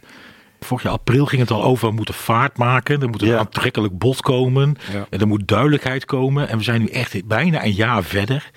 Vorig 0.60 0.84
jaar 0.84 0.94
april 0.94 1.26
ging 1.26 1.42
het 1.42 1.52
al 1.52 1.64
over, 1.64 1.88
we 1.88 1.96
moeten 1.96 2.14
vaart 2.14 2.58
maken. 2.58 3.02
Er 3.02 3.10
moet 3.10 3.22
een 3.22 3.28
ja. 3.28 3.38
aantrekkelijk 3.38 3.98
bod 3.98 4.22
komen. 4.22 4.78
Ja. 4.92 5.08
En 5.10 5.20
er 5.20 5.28
moet 5.28 5.48
duidelijkheid 5.48 6.06
komen. 6.06 6.50
En 6.50 6.58
we 6.58 6.64
zijn 6.64 6.82
nu 6.82 6.88
echt 6.88 7.26
bijna 7.28 7.64
een 7.64 7.74
jaar 7.74 8.04
verder. 8.04 8.52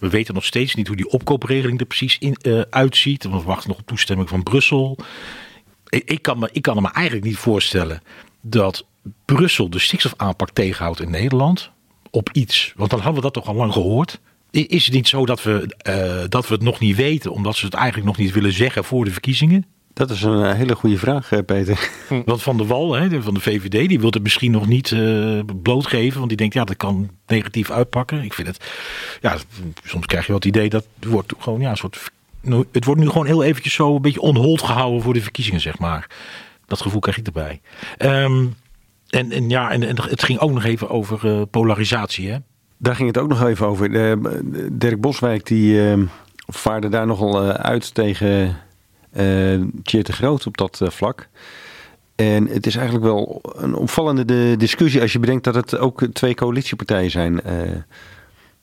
We 0.00 0.08
weten 0.08 0.34
nog 0.34 0.44
steeds 0.44 0.74
niet 0.74 0.86
hoe 0.86 0.96
die 0.96 1.10
opkoopregeling 1.10 1.80
er 1.80 1.86
precies 1.86 2.18
in, 2.18 2.36
uh, 2.42 2.60
uitziet. 2.70 3.24
We 3.24 3.42
wachten 3.42 3.68
nog 3.68 3.78
op 3.78 3.86
toestemming 3.86 4.28
van 4.28 4.42
Brussel. 4.42 4.98
Ik, 5.88 6.22
kan 6.22 6.38
me, 6.38 6.48
ik 6.52 6.62
kan 6.62 6.82
me 6.82 6.90
eigenlijk 6.92 7.26
niet 7.26 7.36
voorstellen 7.36 8.02
dat 8.40 8.86
Brussel 9.24 9.70
de 9.70 9.78
stikstofaanpak 9.78 10.50
tegenhoudt 10.50 11.00
in 11.00 11.10
Nederland. 11.10 11.70
Op 12.10 12.30
iets. 12.32 12.72
Want 12.76 12.90
dan 12.90 12.98
hadden 12.98 13.16
we 13.16 13.30
dat 13.30 13.34
toch 13.34 13.46
al 13.46 13.54
lang 13.54 13.72
gehoord. 13.72 14.20
Is 14.50 14.84
het 14.84 14.94
niet 14.94 15.08
zo 15.08 15.26
dat 15.26 15.42
we, 15.42 15.76
uh, 15.88 16.28
dat 16.28 16.48
we 16.48 16.54
het 16.54 16.62
nog 16.62 16.78
niet 16.78 16.96
weten, 16.96 17.32
omdat 17.32 17.56
ze 17.56 17.64
het 17.64 17.74
eigenlijk 17.74 18.06
nog 18.06 18.16
niet 18.16 18.32
willen 18.32 18.52
zeggen 18.52 18.84
voor 18.84 19.04
de 19.04 19.10
verkiezingen? 19.10 19.66
Dat 19.92 20.10
is 20.10 20.22
een 20.22 20.54
hele 20.54 20.74
goede 20.74 20.98
vraag, 20.98 21.30
Peter. 21.46 21.90
Want 22.24 22.42
Van 22.42 22.56
der 22.56 22.66
Wal, 22.66 22.92
hè, 22.92 23.22
van 23.22 23.34
de 23.34 23.40
VVD, 23.40 23.88
die 23.88 24.00
wil 24.00 24.10
het 24.10 24.22
misschien 24.22 24.50
nog 24.50 24.66
niet 24.66 24.90
uh, 24.90 25.40
blootgeven. 25.62 26.16
Want 26.16 26.28
die 26.28 26.36
denkt, 26.38 26.54
ja, 26.54 26.64
dat 26.64 26.76
kan 26.76 27.10
negatief 27.26 27.70
uitpakken. 27.70 28.22
Ik 28.22 28.34
vind 28.34 28.48
het, 28.48 28.64
ja, 29.20 29.36
soms 29.84 30.06
krijg 30.06 30.22
je 30.22 30.28
wel 30.28 30.40
het 30.40 30.48
idee 30.48 30.68
dat 30.68 30.86
het 31.00 31.08
wordt 31.08 31.32
gewoon, 31.38 31.60
ja, 31.60 31.70
een 31.70 31.76
soort. 31.76 32.10
Het 32.72 32.84
wordt 32.84 33.00
nu 33.00 33.08
gewoon 33.08 33.26
heel 33.26 33.42
eventjes 33.42 33.74
zo 33.74 33.94
een 33.94 34.02
beetje 34.02 34.20
onhold 34.20 34.62
gehouden 34.62 35.02
voor 35.02 35.14
de 35.14 35.22
verkiezingen, 35.22 35.60
zeg 35.60 35.78
maar. 35.78 36.06
Dat 36.66 36.80
gevoel 36.80 37.00
krijg 37.00 37.18
ik 37.18 37.26
erbij. 37.26 37.60
Um, 37.98 38.54
en, 39.08 39.32
en 39.32 39.48
ja, 39.48 39.70
en, 39.70 39.82
en, 39.82 40.02
het 40.02 40.22
ging 40.22 40.38
ook 40.38 40.50
nog 40.50 40.64
even 40.64 40.90
over 40.90 41.24
uh, 41.24 41.42
polarisatie, 41.50 42.30
hè? 42.30 42.36
Daar 42.76 42.94
ging 42.94 43.08
het 43.08 43.18
ook 43.18 43.28
nog 43.28 43.44
even 43.44 43.66
over. 43.66 43.92
De, 43.92 44.68
Dirk 44.72 45.00
Boswijk 45.00 45.46
die 45.46 45.74
uh, 45.74 46.04
vaarde 46.46 46.88
daar 46.88 47.06
nogal 47.06 47.52
uit 47.52 47.94
tegen 47.94 48.56
uh, 49.12 49.22
de 49.82 50.12
Groot 50.12 50.46
op 50.46 50.56
dat 50.56 50.80
vlak. 50.82 51.28
En 52.16 52.46
het 52.46 52.66
is 52.66 52.76
eigenlijk 52.76 53.04
wel 53.04 53.40
een 53.56 53.74
opvallende 53.74 54.24
de 54.24 54.54
discussie 54.58 55.00
als 55.00 55.12
je 55.12 55.18
bedenkt 55.18 55.44
dat 55.44 55.54
het 55.54 55.78
ook 55.78 56.06
twee 56.12 56.34
coalitiepartijen 56.34 57.10
zijn. 57.10 57.40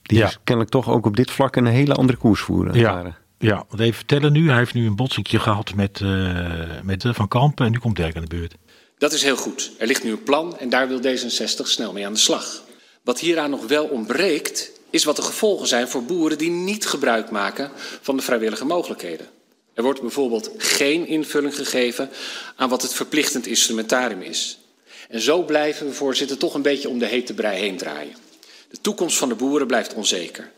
die 0.01 0.17
ja. 0.17 0.25
dus 0.25 0.39
kennelijk 0.43 0.73
toch 0.73 0.89
ook 0.89 1.05
op 1.05 1.15
dit 1.15 1.31
vlak 1.31 1.55
een 1.55 1.65
hele 1.65 1.93
andere 1.93 2.17
koers 2.17 2.41
voeren. 2.41 2.73
Ja. 2.73 2.93
Waren. 2.93 3.15
Ja, 3.39 3.65
want 3.69 3.81
even 3.81 3.95
vertellen 3.95 4.31
nu. 4.31 4.49
Hij 4.49 4.57
heeft 4.57 4.73
nu 4.73 4.85
een 4.85 4.95
botsingje 4.95 5.39
gehad 5.39 5.75
met, 5.75 6.01
met 6.83 7.03
Van 7.07 7.27
Kampen 7.27 7.65
en 7.65 7.71
nu 7.71 7.79
komt 7.79 7.95
Dirk 7.95 8.15
aan 8.15 8.21
de 8.21 8.35
beurt. 8.35 8.55
Dat 8.97 9.13
is 9.13 9.23
heel 9.23 9.37
goed. 9.37 9.71
Er 9.77 9.87
ligt 9.87 10.03
nu 10.03 10.11
een 10.11 10.23
plan 10.23 10.57
en 10.57 10.69
daar 10.69 10.87
wil 10.87 11.01
D66 11.01 11.63
snel 11.63 11.93
mee 11.93 12.05
aan 12.05 12.13
de 12.13 12.19
slag. 12.19 12.63
Wat 13.03 13.19
hieraan 13.19 13.49
nog 13.49 13.67
wel 13.67 13.85
ontbreekt, 13.85 14.71
is 14.89 15.03
wat 15.03 15.15
de 15.15 15.21
gevolgen 15.21 15.67
zijn 15.67 15.87
voor 15.87 16.03
boeren 16.03 16.37
die 16.37 16.49
niet 16.49 16.85
gebruik 16.85 17.31
maken 17.31 17.71
van 18.01 18.17
de 18.17 18.23
vrijwillige 18.23 18.65
mogelijkheden. 18.65 19.25
Er 19.77 19.83
wordt 19.83 20.01
bijvoorbeeld 20.01 20.51
geen 20.57 21.07
invulling 21.07 21.55
gegeven 21.55 22.09
aan 22.55 22.69
wat 22.69 22.81
het 22.81 22.93
verplichtend 22.93 23.47
instrumentarium 23.47 24.21
is. 24.21 24.57
En 25.09 25.21
zo 25.21 25.43
blijven 25.43 25.87
we, 25.87 25.93
voorzitter, 25.93 26.37
toch 26.37 26.53
een 26.53 26.61
beetje 26.61 26.89
om 26.89 26.99
de 26.99 27.05
hete 27.05 27.33
brei 27.33 27.59
heen 27.59 27.77
draaien. 27.77 28.15
De 28.69 28.81
toekomst 28.81 29.17
van 29.17 29.29
de 29.29 29.35
boeren 29.35 29.67
blijft 29.67 29.93
onzeker. 29.93 30.51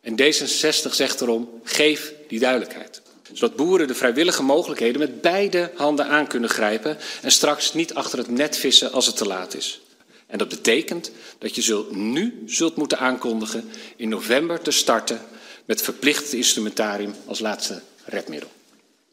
En 0.00 0.20
D66 0.20 0.90
zegt 0.90 1.20
erom, 1.20 1.60
geef 1.64 2.12
die 2.28 2.38
duidelijkheid. 2.38 3.02
Zodat 3.32 3.56
boeren 3.56 3.88
de 3.88 3.94
vrijwillige 3.94 4.42
mogelijkheden 4.42 5.00
met 5.00 5.20
beide 5.20 5.70
handen 5.74 6.06
aan 6.06 6.26
kunnen 6.26 6.50
grijpen 6.50 6.98
en 7.22 7.32
straks 7.32 7.74
niet 7.74 7.94
achter 7.94 8.18
het 8.18 8.28
net 8.28 8.56
vissen 8.56 8.92
als 8.92 9.06
het 9.06 9.16
te 9.16 9.26
laat 9.26 9.54
is. 9.54 9.80
En 10.26 10.38
dat 10.38 10.48
betekent 10.48 11.10
dat 11.38 11.54
je 11.54 11.62
zult, 11.62 11.96
nu 11.96 12.42
zult 12.46 12.76
moeten 12.76 12.98
aankondigen 12.98 13.70
in 13.96 14.08
november 14.08 14.62
te 14.62 14.70
starten 14.70 15.20
met 15.64 15.82
verplicht 15.82 16.32
instrumentarium 16.32 17.14
als 17.26 17.38
laatste 17.38 17.82
redmiddel. 18.04 18.50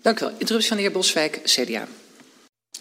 Dank 0.02 0.20
u 0.20 0.26
wel. 0.26 0.34
Interruptie 0.38 0.68
van 0.68 0.78
de 0.78 0.84
heer 0.84 0.92
Boswijk, 0.92 1.40
CDA. 1.44 1.88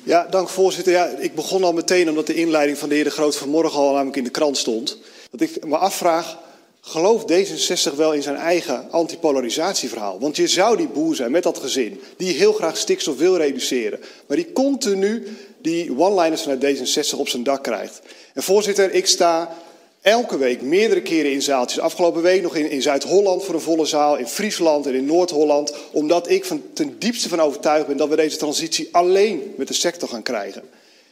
Ja, 0.03 0.27
dank 0.31 0.49
voorzitter. 0.49 0.93
Ja, 0.93 1.07
ik 1.07 1.35
begon 1.35 1.65
al 1.65 1.73
meteen 1.73 2.09
omdat 2.09 2.27
de 2.27 2.35
inleiding 2.35 2.79
van 2.79 2.89
de 2.89 2.95
heer 2.95 3.05
De 3.05 3.11
Groot 3.11 3.37
vanmorgen 3.37 3.79
al 3.79 3.93
namelijk 3.93 4.17
in 4.17 4.25
de 4.25 4.31
krant 4.31 4.57
stond. 4.57 4.99
Dat 5.31 5.41
ik 5.41 5.65
me 5.65 5.77
afvraag, 5.77 6.39
Gelooft 6.83 7.33
D66 7.33 7.97
wel 7.97 8.13
in 8.13 8.23
zijn 8.23 8.37
eigen 8.37 8.91
antipolarisatieverhaal? 8.91 10.21
Want 10.21 10.37
je 10.37 10.47
zou 10.47 10.77
die 10.77 10.89
boer 10.89 11.15
zijn 11.15 11.31
met 11.31 11.43
dat 11.43 11.59
gezin, 11.59 12.01
die 12.17 12.35
heel 12.35 12.53
graag 12.53 12.77
stikstof 12.77 13.17
wil 13.17 13.37
reduceren, 13.37 14.01
maar 14.27 14.37
die 14.37 14.53
continu 14.53 15.27
die 15.59 15.99
one-liners 15.99 16.43
vanuit 16.43 16.65
D66 16.65 17.19
op 17.19 17.29
zijn 17.29 17.43
dak 17.43 17.63
krijgt. 17.63 18.01
En 18.35 18.43
voorzitter, 18.43 18.93
ik 18.93 19.07
sta 19.07 19.57
elke 20.03 20.39
week 20.39 20.63
meerdere 20.63 21.03
keren 21.03 21.33
in 21.33 21.43
zaaltjes. 21.43 21.81
Afgelopen 21.81 22.23
week 22.23 22.43
nog 22.43 22.57
in, 22.57 22.71
in 22.71 22.83
Zuid-Holland 22.83 23.45
voor 23.45 23.55
een 23.55 23.61
volle 23.61 23.85
zaal, 23.85 24.17
in 24.17 24.27
Friesland 24.27 24.87
en 24.87 24.95
in 24.95 25.05
Noord-Holland. 25.05 25.75
Omdat 25.93 26.31
ik 26.31 26.45
van, 26.45 26.63
ten 26.73 26.99
diepste 26.99 27.29
van 27.29 27.41
overtuigd 27.41 27.87
ben 27.87 27.97
dat 27.97 28.09
we 28.09 28.17
deze 28.17 28.37
transitie 28.37 28.89
alleen 28.93 29.55
met 29.57 29.69
de 29.69 29.75
sector 29.75 30.09
gaan 30.09 30.23
krijgen. 30.23 30.63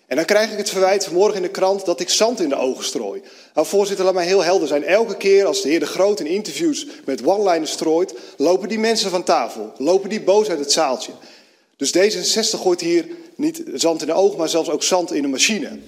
En 0.07 0.17
dan 0.17 0.25
krijg 0.25 0.51
ik 0.51 0.59
het 0.59 0.71
verwijt 0.71 1.05
vanmorgen 1.05 1.37
in 1.37 1.43
de 1.43 1.49
krant 1.49 1.85
dat 1.85 2.01
ik 2.01 2.09
zand 2.09 2.41
in 2.41 2.49
de 2.49 2.57
ogen 2.57 2.85
strooi. 2.85 3.23
Nou, 3.55 3.67
voorzitter, 3.67 4.05
laat 4.05 4.15
mij 4.15 4.27
heel 4.27 4.45
helder 4.45 4.69
zijn. 4.69 4.85
Elke 4.85 5.17
keer 5.17 5.45
als 5.47 5.63
de 5.63 5.69
heer 5.69 5.81
De 5.81 5.87
Groot 5.87 6.21
in 6.21 6.27
interviews 6.27 6.87
met 7.05 7.25
one-liners 7.25 7.71
strooit, 7.71 8.15
lopen 8.37 8.69
die 8.69 8.79
mensen 8.79 9.11
van 9.11 9.23
tafel. 9.23 9.73
Lopen 9.77 10.09
die 10.09 10.21
boos 10.21 10.49
uit 10.49 10.59
het 10.59 10.73
zaaltje. 10.73 11.13
Dus 11.77 11.97
D66 11.97 12.61
gooit 12.61 12.81
hier 12.81 13.07
niet 13.35 13.63
zand 13.75 14.01
in 14.01 14.07
de 14.07 14.13
ogen, 14.13 14.39
maar 14.39 14.49
zelfs 14.49 14.71
ook 14.71 14.83
zand 14.83 15.13
in 15.13 15.23
de 15.23 15.29
machine. 15.29 15.79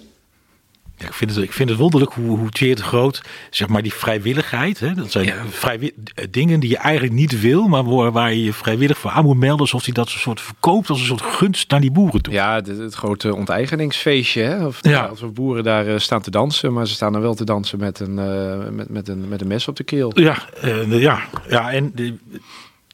Ja, 1.00 1.06
ik, 1.06 1.12
vind 1.14 1.34
het, 1.34 1.44
ik 1.44 1.52
vind 1.52 1.68
het 1.68 1.78
wonderlijk 1.78 2.12
hoe, 2.12 2.38
hoe 2.38 2.50
Thierry 2.50 2.74
de 2.74 2.82
Groot, 2.82 3.22
zeg 3.50 3.68
maar 3.68 3.82
die 3.82 3.94
vrijwilligheid, 3.94 4.80
hè, 4.80 4.94
dat 4.94 5.10
zijn 5.10 5.32
vrijwi- 5.50 5.94
dingen 6.30 6.60
die 6.60 6.70
je 6.70 6.76
eigenlijk 6.76 7.14
niet 7.14 7.40
wil, 7.40 7.68
maar 7.68 7.84
waar, 7.84 8.12
waar 8.12 8.32
je 8.32 8.44
je 8.44 8.52
vrijwillig 8.52 8.98
voor 8.98 9.10
aan 9.10 9.24
moet 9.24 9.36
melden, 9.38 9.60
alsof 9.60 9.84
hij 9.84 9.92
dat 9.94 10.08
soort 10.08 10.40
verkoopt 10.40 10.88
als 10.90 11.00
een 11.00 11.06
soort 11.06 11.22
gunst 11.22 11.70
naar 11.70 11.80
die 11.80 11.90
boeren 11.90 12.22
toe. 12.22 12.32
Ja, 12.32 12.54
het, 12.54 12.66
het 12.66 12.94
grote 12.94 13.34
onteigeningsfeestje. 13.34 14.42
Hè? 14.42 14.66
Of, 14.66 14.78
Ja. 14.82 15.04
Als 15.04 15.20
we 15.20 15.26
boeren 15.26 15.64
daar 15.64 15.86
eh, 15.86 15.98
staan 15.98 16.22
te 16.22 16.30
dansen, 16.30 16.72
maar 16.72 16.86
ze 16.86 16.94
staan 16.94 17.14
er 17.14 17.20
wel 17.20 17.34
te 17.34 17.44
dansen 17.44 17.78
met 17.78 18.00
een, 18.00 18.18
eh, 18.18 18.68
met, 18.70 18.88
met 18.88 19.08
een, 19.08 19.28
met 19.28 19.40
een 19.40 19.46
mes 19.46 19.68
op 19.68 19.76
de 19.76 19.84
keel. 19.84 20.10
Ja, 20.14 20.36
eh, 20.60 21.00
ja, 21.00 21.20
ja 21.48 21.70
en 21.72 21.92
de, 21.94 22.14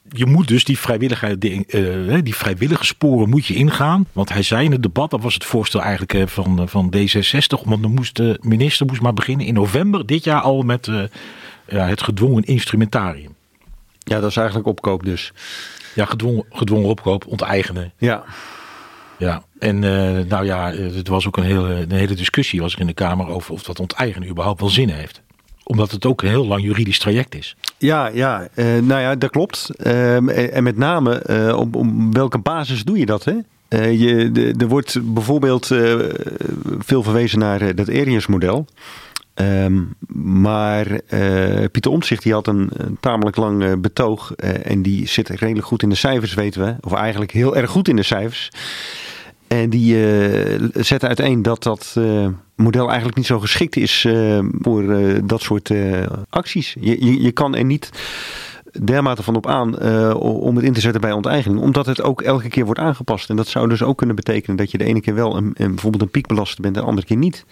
je 0.09 0.25
moet 0.25 0.47
dus 0.47 0.63
die 0.63 0.79
vrijwilligheid, 0.79 1.41
die, 1.41 1.65
eh, 1.65 2.17
die 2.23 2.35
vrijwillige 2.35 2.85
sporen 2.85 3.29
moet 3.29 3.45
je 3.45 3.55
ingaan. 3.55 4.07
Want 4.13 4.29
hij 4.29 4.41
zei 4.41 4.65
in 4.65 4.71
het 4.71 4.83
debat, 4.83 5.09
dat 5.09 5.21
was 5.21 5.33
het 5.33 5.45
voorstel 5.45 5.81
eigenlijk 5.81 6.13
eh, 6.13 6.27
van, 6.27 6.59
eh, 6.59 6.67
van 6.67 6.93
D66, 6.95 7.63
want 7.65 7.81
dan 7.81 7.93
moest 7.93 8.15
de 8.15 8.39
minister 8.41 8.85
moest 8.85 9.01
maar 9.01 9.13
beginnen 9.13 9.45
in 9.45 9.53
november 9.53 10.05
dit 10.05 10.23
jaar 10.23 10.41
al 10.41 10.61
met 10.61 10.87
eh, 10.87 11.03
ja, 11.67 11.87
het 11.87 12.01
gedwongen 12.01 12.43
instrumentarium. 12.43 13.35
Ja, 14.03 14.19
dat 14.19 14.29
is 14.29 14.37
eigenlijk 14.37 14.67
opkoop 14.67 15.03
dus. 15.03 15.31
Ja, 15.95 16.05
gedwongen, 16.05 16.45
gedwongen 16.49 16.89
opkoop, 16.89 17.25
onteigenen. 17.25 17.93
Ja. 17.97 18.23
Ja, 19.17 19.43
en 19.59 19.83
eh, 19.83 20.25
nou 20.25 20.45
ja, 20.45 20.71
eh, 20.71 20.95
het 20.95 21.07
was 21.07 21.27
ook 21.27 21.37
een 21.37 21.43
hele, 21.43 21.73
een 21.73 21.91
hele 21.91 22.15
discussie 22.15 22.61
was 22.61 22.73
er 22.73 22.79
in 22.79 22.87
de 22.87 22.93
Kamer 22.93 23.27
over 23.27 23.53
of 23.53 23.63
dat 23.63 23.79
onteigenen 23.79 24.29
überhaupt 24.29 24.59
wel 24.59 24.69
zin 24.69 24.89
heeft. 24.89 25.21
Omdat 25.63 25.91
het 25.91 26.05
ook 26.05 26.21
een 26.21 26.27
heel 26.29 26.47
lang 26.47 26.63
juridisch 26.63 26.99
traject 26.99 27.35
is. 27.35 27.55
Ja, 27.77 28.07
ja 28.07 28.47
eh, 28.53 28.65
nou 28.65 29.01
ja, 29.01 29.15
dat 29.15 29.29
klopt. 29.29 29.69
Ehm, 29.77 30.29
en, 30.29 30.51
en 30.53 30.63
met 30.63 30.77
name 30.77 31.15
eh, 31.15 31.57
op, 31.57 31.85
welke 32.11 32.37
basis 32.37 32.83
doe 32.83 32.97
je 32.97 33.05
dat? 33.05 33.23
Hè? 33.23 33.33
Eh, 33.67 33.99
je, 33.99 34.31
de, 34.31 34.53
er 34.57 34.67
wordt 34.67 35.13
bijvoorbeeld 35.13 35.71
eh, 35.71 35.95
veel 36.79 37.03
verwezen 37.03 37.39
naar 37.39 37.61
eh, 37.61 37.75
dat 37.75 37.89
Arias-model. 37.89 38.65
Ehm, 39.33 39.81
maar 40.43 40.87
eh, 41.07 41.63
Pieter 41.71 41.91
Omtzigt 41.91 42.23
die 42.23 42.33
had 42.33 42.47
een, 42.47 42.69
een 42.73 42.97
tamelijk 42.99 43.35
lang 43.35 43.63
eh, 43.63 43.71
betoog. 43.77 44.33
eh, 44.35 44.71
en 44.71 44.81
die 44.81 45.07
zit 45.07 45.29
redelijk 45.29 45.65
goed 45.67 45.83
in 45.83 45.89
de 45.89 45.95
cijfers, 45.95 46.33
weten 46.33 46.65
we. 46.65 46.75
Of 46.81 46.93
eigenlijk 46.93 47.31
heel 47.31 47.55
erg 47.55 47.69
goed 47.69 47.87
in 47.87 47.95
de 47.95 48.03
cijfers. 48.03 48.49
En 49.47 49.69
die 49.69 50.11
eh 50.11 50.63
zette 50.73 51.07
uiteen 51.07 51.41
dat 51.41 51.63
dat 51.63 51.93
eh, 51.97 52.27
model 52.55 52.87
eigenlijk 52.87 53.17
niet 53.17 53.25
zo 53.25 53.39
geschikt 53.39 53.75
is 53.75 54.05
eh, 54.05 54.39
voor 54.61 54.83
dat 55.23 55.41
soort 55.41 55.71
acties. 56.29 56.75
Je, 56.79 57.05
je, 57.05 57.21
je 57.21 57.31
kan 57.31 57.55
er 57.55 57.65
niet 57.65 57.89
dermate 58.83 59.23
van 59.23 59.35
op 59.35 59.47
aan 59.47 59.81
om 60.15 60.55
het 60.55 60.65
in 60.65 60.73
te 60.73 60.79
zetten 60.79 61.01
bij 61.01 61.11
onteigening. 61.11 61.61
Omdat 61.61 61.85
het 61.85 62.01
ook 62.01 62.21
elke 62.21 62.47
keer 62.47 62.65
wordt 62.65 62.79
aangepast. 62.79 63.29
En 63.29 63.35
dat 63.35 63.47
zou 63.47 63.69
dus 63.69 63.83
ook 63.83 63.97
kunnen 63.97 64.15
betekenen 64.15 64.57
dat 64.57 64.71
je 64.71 64.77
de 64.77 64.83
ene 64.83 65.01
keer 65.01 65.15
wel 65.15 65.37
een, 65.37 65.51
een, 65.53 65.69
bijvoorbeeld 65.69 66.03
een 66.03 66.09
piekbelaster 66.09 66.61
bent 66.61 66.75
en 66.75 66.81
de 66.81 66.87
andere 66.87 67.07
keer 67.07 67.17
niet. 67.17 67.45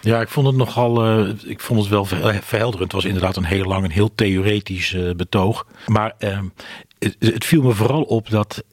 Ja, 0.00 0.20
ik 0.20 0.28
vond 0.28 0.46
het 0.46 0.56
nogal. 0.56 1.26
ik 1.44 1.60
vond 1.60 1.80
het 1.80 1.88
wel 1.88 2.04
ver- 2.04 2.40
verhelderend. 2.42 2.92
Het 2.92 3.02
was 3.02 3.04
inderdaad 3.04 3.36
een 3.36 3.44
heel 3.44 3.64
lang 3.64 3.84
en 3.84 3.90
heel 3.90 4.14
theoretisch 4.14 4.96
betoog. 5.16 5.66
Maar 5.86 6.14
het, 6.18 7.16
het 7.18 7.44
viel 7.44 7.62
me 7.62 7.72
vooral 7.72 8.02
op 8.02 8.30
dat 8.30 8.64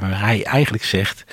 hij 0.00 0.44
eigenlijk 0.44 0.84
zegt: 0.84 1.24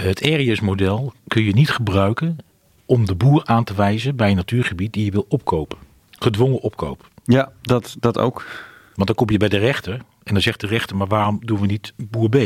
het 0.00 0.22
Arius-model 0.22 1.12
kun 1.26 1.44
je 1.44 1.52
niet 1.52 1.70
gebruiken 1.70 2.38
om 2.84 3.06
de 3.06 3.14
boer 3.14 3.44
aan 3.44 3.64
te 3.64 3.74
wijzen 3.74 4.16
bij 4.16 4.30
een 4.30 4.36
natuurgebied 4.36 4.92
die 4.92 5.04
je 5.04 5.10
wil 5.10 5.26
opkopen. 5.28 5.78
Gedwongen 6.10 6.60
opkoop. 6.60 7.10
Ja, 7.24 7.52
dat, 7.62 7.96
dat 8.00 8.18
ook. 8.18 8.46
Want 8.94 9.06
dan 9.06 9.16
kom 9.16 9.30
je 9.30 9.38
bij 9.38 9.48
de 9.48 9.58
rechter 9.58 9.92
en 10.22 10.32
dan 10.32 10.42
zegt 10.42 10.60
de 10.60 10.66
rechter: 10.66 10.96
maar 10.96 11.06
waarom 11.06 11.38
doen 11.44 11.60
we 11.60 11.66
niet 11.66 11.92
boer 11.96 12.28
B? 12.28 12.36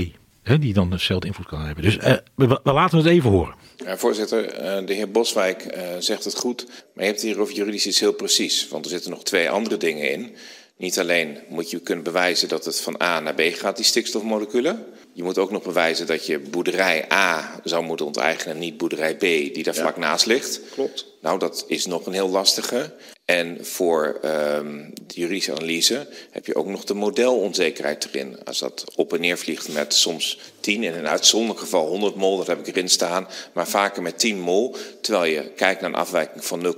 Hè, 0.42 0.58
die 0.58 0.72
dan 0.72 0.90
dezelfde 0.90 1.26
invloed 1.26 1.46
kan 1.46 1.64
hebben. 1.64 1.84
Dus 1.84 1.98
eh, 1.98 2.16
we, 2.34 2.60
we 2.62 2.72
laten 2.72 2.98
het 2.98 3.06
even 3.06 3.30
horen. 3.30 3.54
Ja, 3.76 3.96
voorzitter, 3.96 4.44
eh, 4.44 4.86
de 4.86 4.94
heer 4.94 5.10
Boswijk 5.10 5.62
eh, 5.62 5.82
zegt 5.98 6.24
het 6.24 6.36
goed, 6.36 6.66
maar 6.66 7.04
je 7.04 7.10
hebt 7.10 7.22
hier 7.22 7.40
over 7.40 7.54
juridisch 7.54 7.86
iets 7.86 8.00
heel 8.00 8.12
precies. 8.12 8.68
Want 8.68 8.84
er 8.84 8.90
zitten 8.90 9.10
nog 9.10 9.22
twee 9.22 9.50
andere 9.50 9.76
dingen 9.76 10.10
in. 10.10 10.34
Niet 10.76 10.98
alleen 10.98 11.38
moet 11.48 11.70
je 11.70 11.80
kunnen 11.80 12.04
bewijzen 12.04 12.48
dat 12.48 12.64
het 12.64 12.80
van 12.80 13.02
A 13.02 13.20
naar 13.20 13.34
B 13.34 13.40
gaat, 13.40 13.76
die 13.76 13.84
stikstofmoleculen. 13.84 14.86
Je 15.20 15.26
moet 15.26 15.38
ook 15.38 15.50
nog 15.50 15.62
bewijzen 15.62 16.06
dat 16.06 16.26
je 16.26 16.38
boerderij 16.38 17.12
A 17.12 17.60
zou 17.64 17.84
moeten 17.84 18.06
onteigenen, 18.06 18.58
niet 18.58 18.76
boerderij 18.76 19.16
B, 19.16 19.20
die 19.20 19.62
daar 19.62 19.74
vlak 19.74 19.96
naast 19.96 20.26
ligt. 20.26 20.60
Klopt. 20.72 21.06
Nou, 21.20 21.38
dat 21.38 21.64
is 21.66 21.86
nog 21.86 22.06
een 22.06 22.12
heel 22.12 22.28
lastige. 22.28 22.92
En 23.24 23.66
voor 23.66 24.18
ehm, 24.22 24.90
de 25.06 25.14
juridische 25.14 25.52
analyse 25.52 26.06
heb 26.30 26.46
je 26.46 26.54
ook 26.54 26.66
nog 26.66 26.84
de 26.84 26.94
modelonzekerheid 26.94 28.08
erin. 28.12 28.44
Als 28.44 28.58
dat 28.58 28.84
op 28.96 29.12
en 29.12 29.20
neer 29.20 29.38
vliegt 29.38 29.68
met 29.68 29.94
soms 29.94 30.38
10, 30.60 30.82
in 30.82 30.94
een 30.94 31.08
uitzonderlijk 31.08 31.60
geval 31.60 31.86
100 31.86 32.14
mol, 32.14 32.36
dat 32.36 32.46
heb 32.46 32.58
ik 32.58 32.66
erin 32.66 32.88
staan, 32.88 33.28
maar 33.52 33.68
vaker 33.68 34.02
met 34.02 34.18
10 34.18 34.40
mol. 34.40 34.76
Terwijl 35.00 35.32
je 35.32 35.50
kijkt 35.56 35.80
naar 35.80 35.90
een 35.90 35.96
afwijking 35.96 36.44
van 36.44 36.76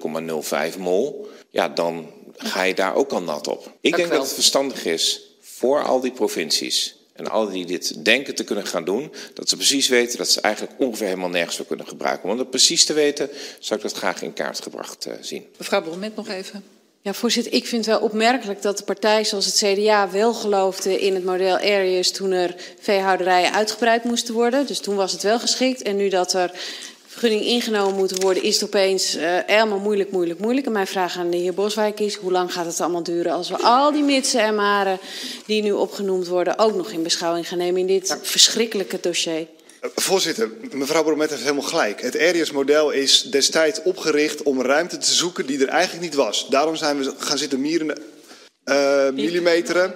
0,05 0.72 0.78
mol, 0.78 1.28
ja, 1.50 1.68
dan 1.68 2.10
ga 2.36 2.62
je 2.62 2.74
daar 2.74 2.94
ook 2.94 3.12
al 3.12 3.22
nat 3.22 3.48
op. 3.48 3.72
Ik 3.80 3.96
denk 3.96 4.08
wel. 4.08 4.16
dat 4.16 4.26
het 4.26 4.34
verstandig 4.34 4.84
is 4.84 5.20
voor 5.40 5.82
al 5.82 6.00
die 6.00 6.12
provincies 6.12 7.00
en 7.24 7.30
al 7.30 7.50
die 7.50 7.66
dit 7.66 8.04
denken 8.04 8.34
te 8.34 8.44
kunnen 8.44 8.66
gaan 8.66 8.84
doen, 8.84 9.12
dat 9.34 9.48
ze 9.48 9.56
precies 9.56 9.88
weten 9.88 10.18
dat 10.18 10.28
ze 10.28 10.40
eigenlijk 10.40 10.74
ongeveer 10.78 11.06
helemaal 11.06 11.28
nergens 11.28 11.56
voor 11.56 11.66
kunnen 11.66 11.86
gebruiken. 11.86 12.30
Om 12.30 12.36
dat 12.36 12.50
precies 12.50 12.84
te 12.84 12.92
weten, 12.92 13.30
zou 13.58 13.80
ik 13.80 13.86
dat 13.86 13.96
graag 13.96 14.22
in 14.22 14.32
kaart 14.32 14.62
gebracht 14.62 15.06
eh, 15.06 15.14
zien. 15.20 15.46
Mevrouw 15.58 15.82
Bromet 15.82 16.16
nog 16.16 16.28
even. 16.28 16.64
Ja, 17.00 17.12
voorzitter, 17.12 17.52
ik 17.52 17.66
vind 17.66 17.86
het 17.86 17.94
wel 17.94 18.04
opmerkelijk 18.04 18.62
dat 18.62 18.78
de 18.78 18.84
partij 18.84 19.24
zoals 19.24 19.46
het 19.46 19.54
CDA 19.54 20.10
wel 20.10 20.34
geloofde 20.34 21.00
in 21.00 21.14
het 21.14 21.24
model 21.24 21.56
Arius 21.56 22.10
toen 22.10 22.30
er 22.30 22.54
veehouderijen 22.80 23.52
uitgebreid 23.52 24.04
moesten 24.04 24.34
worden. 24.34 24.66
Dus 24.66 24.78
toen 24.78 24.96
was 24.96 25.12
het 25.12 25.22
wel 25.22 25.38
geschikt. 25.38 25.82
En 25.82 25.96
nu 25.96 26.08
dat 26.08 26.32
er 26.32 26.50
vergunning 27.12 27.44
ingenomen 27.44 27.96
moeten 27.96 28.20
worden, 28.20 28.42
is 28.42 28.54
het 28.54 28.64
opeens 28.64 29.16
uh, 29.16 29.38
helemaal 29.46 29.78
moeilijk, 29.78 30.10
moeilijk, 30.10 30.40
moeilijk. 30.40 30.66
En 30.66 30.72
mijn 30.72 30.86
vraag 30.86 31.16
aan 31.16 31.30
de 31.30 31.36
heer 31.36 31.54
Boswijk 31.54 32.00
is, 32.00 32.14
hoe 32.14 32.32
lang 32.32 32.52
gaat 32.52 32.66
het 32.66 32.80
allemaal 32.80 33.02
duren 33.02 33.32
als 33.32 33.48
we 33.48 33.56
al 33.56 33.92
die 33.92 34.02
mitsen 34.02 34.40
en 34.40 34.54
maren 34.54 34.98
die 35.46 35.62
nu 35.62 35.72
opgenoemd 35.72 36.26
worden 36.26 36.58
ook 36.58 36.74
nog 36.74 36.90
in 36.90 37.02
beschouwing 37.02 37.48
gaan 37.48 37.58
nemen 37.58 37.80
in 37.80 37.86
dit 37.86 38.18
verschrikkelijke 38.22 38.98
dossier? 39.00 39.46
Voorzitter, 39.94 40.50
mevrouw 40.72 41.02
Bromet 41.02 41.30
heeft 41.30 41.42
helemaal 41.42 41.62
gelijk. 41.62 42.00
Het 42.02 42.18
Arias-model 42.18 42.90
is 42.90 43.22
destijds 43.22 43.82
opgericht 43.82 44.42
om 44.42 44.62
ruimte 44.62 44.98
te 44.98 45.12
zoeken 45.12 45.46
die 45.46 45.62
er 45.62 45.68
eigenlijk 45.68 46.04
niet 46.04 46.14
was. 46.14 46.46
Daarom 46.48 46.76
zijn 46.76 46.98
we 46.98 47.14
gaan 47.18 47.38
zitten 47.38 47.60
mieren, 47.60 47.98
uh, 48.64 49.10
millimeteren 49.10 49.94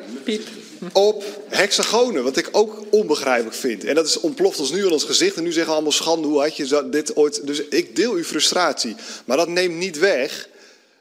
op 0.93 1.25
hexagonen, 1.49 2.25
wat 2.25 2.37
ik 2.37 2.49
ook 2.53 2.83
onbegrijpelijk 2.91 3.57
vind. 3.57 3.85
En 3.85 3.95
dat 3.95 4.07
is 4.07 4.21
ontploft 4.21 4.61
ons 4.61 4.71
nu 4.71 4.85
in 4.85 4.93
ons 4.93 5.05
gezicht 5.05 5.37
en 5.37 5.43
nu 5.43 5.49
zeggen 5.49 5.69
we 5.69 5.75
allemaal 5.75 5.93
schande, 5.93 6.29
hoe 6.29 6.41
had 6.41 6.57
je 6.57 6.89
dit 6.91 7.17
ooit... 7.17 7.47
Dus 7.47 7.63
ik 7.69 7.97
deel 7.97 8.13
uw 8.13 8.25
frustratie, 8.25 8.95
maar 9.25 9.37
dat 9.37 9.49
neemt 9.49 9.77
niet 9.77 9.99
weg 9.99 10.49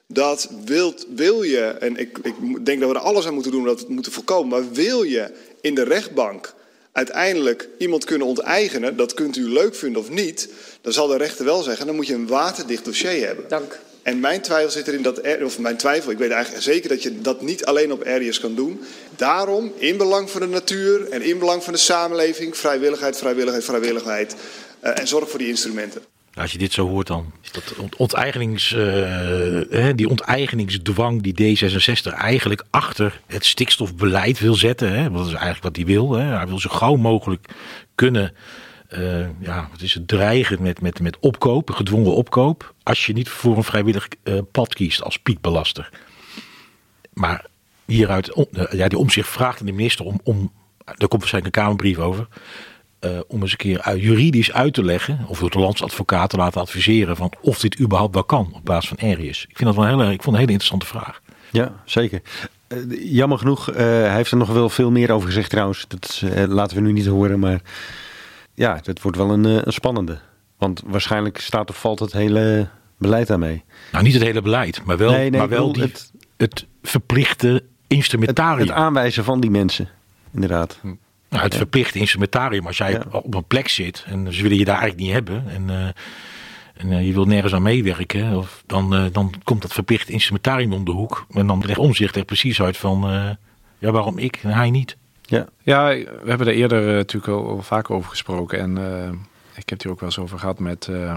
dat 0.08 0.50
wilt, 0.66 1.06
wil 1.16 1.44
je, 1.44 1.62
en 1.62 1.98
ik, 1.98 2.18
ik 2.24 2.66
denk 2.66 2.80
dat 2.80 2.90
we 2.90 2.96
er 2.96 3.02
alles 3.02 3.26
aan 3.26 3.34
moeten 3.34 3.52
doen 3.52 3.60
om 3.60 3.68
dat 3.68 3.90
moeten 3.90 4.12
voorkomen, 4.12 4.50
maar 4.50 4.72
wil 4.72 5.04
je 5.04 5.32
in 5.62 5.76
de 5.76 5.84
rechtbank 5.84 6.54
uiteindelijk 6.96 7.68
iemand 7.78 8.06
kunnen 8.06 8.28
onteigenen, 8.28 8.96
dat 8.96 9.14
kunt 9.14 9.36
u 9.36 9.50
leuk 9.50 9.76
vinden 9.76 10.02
of 10.02 10.10
niet, 10.10 10.50
dan 10.82 10.94
zal 10.94 11.08
de 11.08 11.18
rechter 11.18 11.46
wel 11.46 11.62
zeggen, 11.62 11.86
dan 11.86 11.96
moet 11.96 12.08
je 12.08 12.14
een 12.14 12.28
waterdicht 12.28 12.86
dossier 12.86 13.28
hebben. 13.28 13.46
Dank. 13.48 13.80
En 14.02 14.20
mijn 14.20 14.42
twijfel 14.42 14.72
zit 14.72 14.88
erin 14.88 15.02
dat, 15.02 15.22
of 15.44 15.60
mijn 15.60 15.78
twijfel, 15.78 16.12
ik 16.12 16.18
weet 16.18 16.32
eigenlijk 16.32 16.64
zeker 16.64 16.90
dat 16.90 17.04
je 17.04 17.22
dat 17.22 17.42
niet 17.42 17.66
alleen 17.66 17.92
op 17.92 18.04
areas 18.04 18.40
kan 18.40 18.56
doen. 18.56 18.82
Daarom, 19.16 19.74
in 19.78 19.98
belang 19.98 20.30
van 20.30 20.42
de 20.42 20.48
natuur 20.48 21.10
en 21.10 21.22
in 21.22 21.40
belang 21.40 21.64
van 21.64 21.74
de 21.74 21.80
samenleving, 21.80 22.58
vrijwilligheid, 22.58 23.18
vrijwilligheid, 23.18 23.64
vrijwilligheid 23.64 24.36
uh, 24.84 25.00
en 25.00 25.08
zorg 25.08 25.30
voor 25.30 25.40
die 25.40 25.48
instrumenten. 25.48 26.02
Als 26.36 26.52
je 26.52 26.58
dit 26.58 26.74
zo 26.74 26.88
hoort, 26.88 27.08
dan 27.08 27.34
is 27.42 27.52
dat 27.52 27.76
uh, 28.74 29.90
die 29.96 30.10
onteigeningsdwang 30.10 31.22
die 31.22 31.58
D66 31.58 32.14
eigenlijk 32.14 32.64
achter 32.70 33.22
het 33.28 33.46
stikstofbeleid 33.46 34.40
wil 34.40 34.54
zetten. 34.54 34.94
Hè, 34.94 35.12
dat 35.12 35.26
is 35.26 35.34
eigenlijk 35.34 35.64
wat 35.64 35.76
hij 35.76 35.86
wil. 35.86 36.12
Hè. 36.12 36.24
Hij 36.24 36.48
wil 36.48 36.60
zo 36.60 36.70
gauw 36.70 36.96
mogelijk 36.96 37.48
kunnen 37.96 38.34
uh, 38.90 39.28
ja, 39.40 39.68
wat 39.72 39.82
is 39.82 39.94
het, 39.94 40.08
dreigen 40.08 40.62
met, 40.62 40.82
met, 40.82 41.00
met 41.00 41.20
opkoop, 41.20 41.70
gedwongen 41.70 42.16
opkoop. 42.16 42.74
Als 42.84 43.06
je 43.06 43.14
niet 43.14 43.30
voor 43.30 43.58
een 43.58 43.64
vrijwillig 43.64 44.08
uh, 44.24 44.40
pad 44.52 44.74
kiest 44.74 45.04
als 45.04 45.20
piekbelaster. 45.20 45.90
maar 47.14 47.46
hieruit, 47.86 48.30
eh, 48.30 48.72
ja, 48.72 48.88
die 48.88 48.98
omzicht 48.98 49.30
vraagt 49.30 49.60
aan 49.60 49.66
de 49.66 49.72
minister 49.72 50.06
om, 50.06 50.20
om 50.24 50.52
daar 50.78 51.08
komt 51.08 51.22
waarschijnlijk 51.22 51.56
een 51.56 51.62
Kamerbrief 51.62 51.98
over, 51.98 52.28
eh, 53.06 53.20
om 53.28 53.42
eens 53.42 53.52
een 53.52 53.58
keer 53.58 53.82
uit- 53.82 54.02
juridisch 54.02 54.52
uit 54.52 54.74
te 54.74 54.84
leggen, 54.84 55.20
of 55.28 55.40
door 55.40 55.50
de 55.50 55.60
landsadvocaat 55.60 56.30
te 56.30 56.38
laten 56.38 56.62
adviseren 56.62 57.16
van 57.16 57.34
of 57.42 57.60
dit 57.60 57.80
überhaupt 57.80 58.14
wel 58.14 58.24
kan 58.24 58.50
op 58.54 58.66
basis 58.66 58.90
van 58.90 59.10
Arius. 59.10 59.46
Ik 59.50 59.58
vind 59.58 59.70
dat 59.70 59.76
wel 59.76 59.94
een 59.94 60.00
hele, 60.00 60.14
ik 60.14 60.24
vond 60.24 60.36
een 60.36 60.42
hele 60.42 60.52
interessante 60.52 60.86
vraag. 60.86 61.22
Ja, 61.52 61.72
zeker. 61.86 62.22
Eh, 62.68 62.78
jammer 63.14 63.38
genoeg, 63.38 63.72
eh, 63.72 63.86
hij 63.86 64.16
heeft 64.16 64.32
er 64.32 64.38
nog 64.38 64.50
wel 64.50 64.70
veel 64.70 64.92
meer 64.92 65.12
over 65.12 65.28
gezegd 65.28 65.50
trouwens. 65.50 65.86
Dat 65.88 66.22
eh, 66.34 66.44
laten 66.48 66.78
we 66.78 66.84
nu 66.84 66.92
niet 66.92 67.06
horen, 67.06 67.40
maar 67.40 67.62
ja, 68.54 68.80
dat 68.84 69.02
wordt 69.02 69.18
wel 69.18 69.30
een, 69.32 69.46
eh, 69.46 69.58
een 69.64 69.74
spannende. 69.74 70.20
Want 70.58 70.82
waarschijnlijk 70.86 71.38
staat 71.40 71.70
of 71.70 71.80
valt 71.80 72.00
het 72.00 72.12
hele 72.12 72.68
beleid 72.98 73.28
daarmee. 73.28 73.64
Nou, 73.92 74.04
niet 74.04 74.14
het 74.14 74.24
hele 74.24 74.42
beleid, 74.42 74.82
maar 74.86 74.98
wel, 74.98 75.12
Nee, 75.12 75.30
nee, 75.30 75.40
maar 75.40 75.50
wel 75.50 75.74
die, 75.74 75.92
het, 76.38 76.66
verplichte 76.84 77.64
instrumentarium. 77.88 78.68
Het 78.68 78.76
aanwijzen 78.76 79.24
van 79.24 79.40
die 79.40 79.50
mensen, 79.50 79.90
inderdaad. 80.34 80.80
Nou, 81.36 81.44
het 81.48 81.54
Ja. 81.54 81.60
verplichte 81.60 82.00
instrumentarium. 82.00 82.68
Als 82.68 82.78
jij 82.78 82.92
Ja. 82.92 83.04
op 83.12 83.34
een 83.34 83.44
plek 83.46 83.68
zit 83.68 84.04
en 84.08 84.34
ze 84.34 84.42
willen 84.42 84.58
je 84.58 84.66
daar 84.66 84.78
eigenlijk 84.80 85.06
niet 85.06 85.14
hebben. 85.14 85.44
En, 85.50 85.70
eh, 85.70 85.86
en 86.78 86.92
eh, 86.92 87.06
je 87.08 87.14
wil 87.14 87.26
nergens 87.26 87.54
aan 87.54 87.62
meewerken. 87.62 88.38
Of 88.38 88.64
dan, 88.66 88.96
eh, 88.96 89.04
dan 89.12 89.34
komt 89.44 89.62
dat 89.62 89.74
verplichte 89.74 90.12
instrumentarium 90.12 90.74
om 90.74 90.86
de 90.86 90.92
hoek. 90.92 91.26
En 91.30 91.48
dan 91.48 91.64
legt 91.66 91.80
omzicht 91.80 92.16
er 92.16 92.26
precies 92.26 92.62
uit 92.62 92.78
van. 92.78 93.10
eh, 93.10 93.30
ja, 93.78 93.92
waarom 93.92 94.18
ik 94.18 94.40
en 94.44 94.50
hij 94.52 94.70
niet? 94.70 94.98
Ja. 95.22 95.46
Ja, 95.64 95.88
we 95.88 96.24
hebben 96.26 96.48
er 96.48 96.54
eerder 96.54 96.94
natuurlijk 96.96 97.34
al, 97.34 97.48
al 97.50 97.62
vaak 97.62 97.90
over 97.90 98.10
gesproken. 98.10 98.60
En 98.60 98.78
eh, 98.78 99.08
ik 99.56 99.70
heb 99.70 99.70
het 99.70 99.84
hier 99.84 99.92
ook 99.92 100.00
wel 100.00 100.10
eens 100.10 100.20
over 100.20 100.40
gehad 100.40 100.60
met 100.60 100.88
eh 100.88 101.16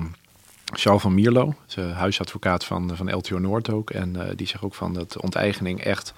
Charles 0.73 1.03
van 1.03 1.15
Mierlo, 1.15 1.55
de 1.75 1.81
huisadvocaat 1.81 2.65
van, 2.65 2.91
van 2.97 3.15
LTO 3.15 3.39
Noord 3.39 3.71
ook. 3.71 3.91
En 3.91 4.17
eh, 4.29 4.33
die 4.37 4.47
zegt 4.47 4.63
ook 4.63 4.75
van 4.75 4.93
dat 4.95 5.21
onteigening 5.21 5.81
echt 5.83 6.15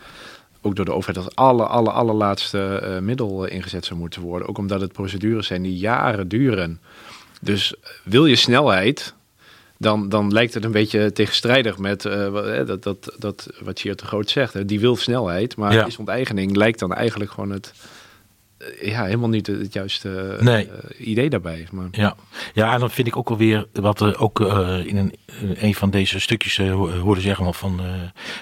ook 0.62 0.76
door 0.76 0.84
de 0.84 0.92
overheid 0.92 1.24
als 1.26 1.36
alle, 1.36 1.64
alle, 1.66 1.90
allerlaatste 1.90 2.80
eh, 2.82 2.98
middel 2.98 3.46
eh, 3.46 3.54
ingezet 3.54 3.84
zou 3.84 3.98
moeten 4.00 4.22
worden. 4.22 4.48
Ook 4.48 4.58
omdat 4.58 4.80
het 4.80 4.92
procedures 4.92 5.46
zijn 5.46 5.62
die 5.62 5.76
jaren 5.76 6.28
duren. 6.28 6.80
Dus 7.40 7.74
eh, 7.74 7.90
wil 8.04 8.26
je 8.26 8.36
snelheid, 8.36 9.14
dan, 9.78 10.08
dan 10.08 10.32
lijkt 10.32 10.54
het 10.54 10.64
een 10.64 10.72
beetje 10.72 11.12
tegenstrijdig 11.12 11.78
met 11.78 12.02
dat, 12.02 12.82
dat, 12.82 13.14
dat, 13.18 13.48
wat 13.60 13.80
je 13.80 13.94
te 13.94 14.06
groot 14.06 14.30
zegt. 14.30 14.52
Hè. 14.52 14.64
Die 14.64 14.80
wil 14.80 14.96
snelheid, 14.96 15.56
maar 15.56 15.72
Ja. 15.72 15.86
is 15.86 15.96
onteigening 15.96 16.56
lijkt 16.56 16.78
dan 16.78 16.94
eigenlijk 16.94 17.30
gewoon 17.30 17.50
het, 17.50 17.72
ja, 18.82 19.04
helemaal 19.04 19.28
niet 19.28 19.46
het, 19.46 19.72
juiste 19.72 20.36
eh, 20.38 20.42
Nee. 20.44 20.68
eh, 20.70 21.08
idee 21.08 21.30
daarbij. 21.30 21.66
Maar, 21.70 21.88
Ja. 21.90 22.16
ja, 22.54 22.72
en 22.74 22.80
dan 22.80 22.90
vind 22.90 23.06
ik 23.06 23.16
ook 23.16 23.30
alweer 23.30 23.66
wat 23.72 24.00
er 24.00 24.18
ook 24.18 24.40
eh, 24.40 24.78
in 24.86 24.96
een, 24.96 25.14
eh, 25.26 25.62
een 25.62 25.74
van 25.74 25.90
deze 25.90 26.18
stukjes 26.20 26.58
eh, 26.58 26.72
ho- 26.72 26.90
hoorde 26.98 27.20
zeggen 27.20 27.54
van, 27.54 27.80
eh, 27.80 27.86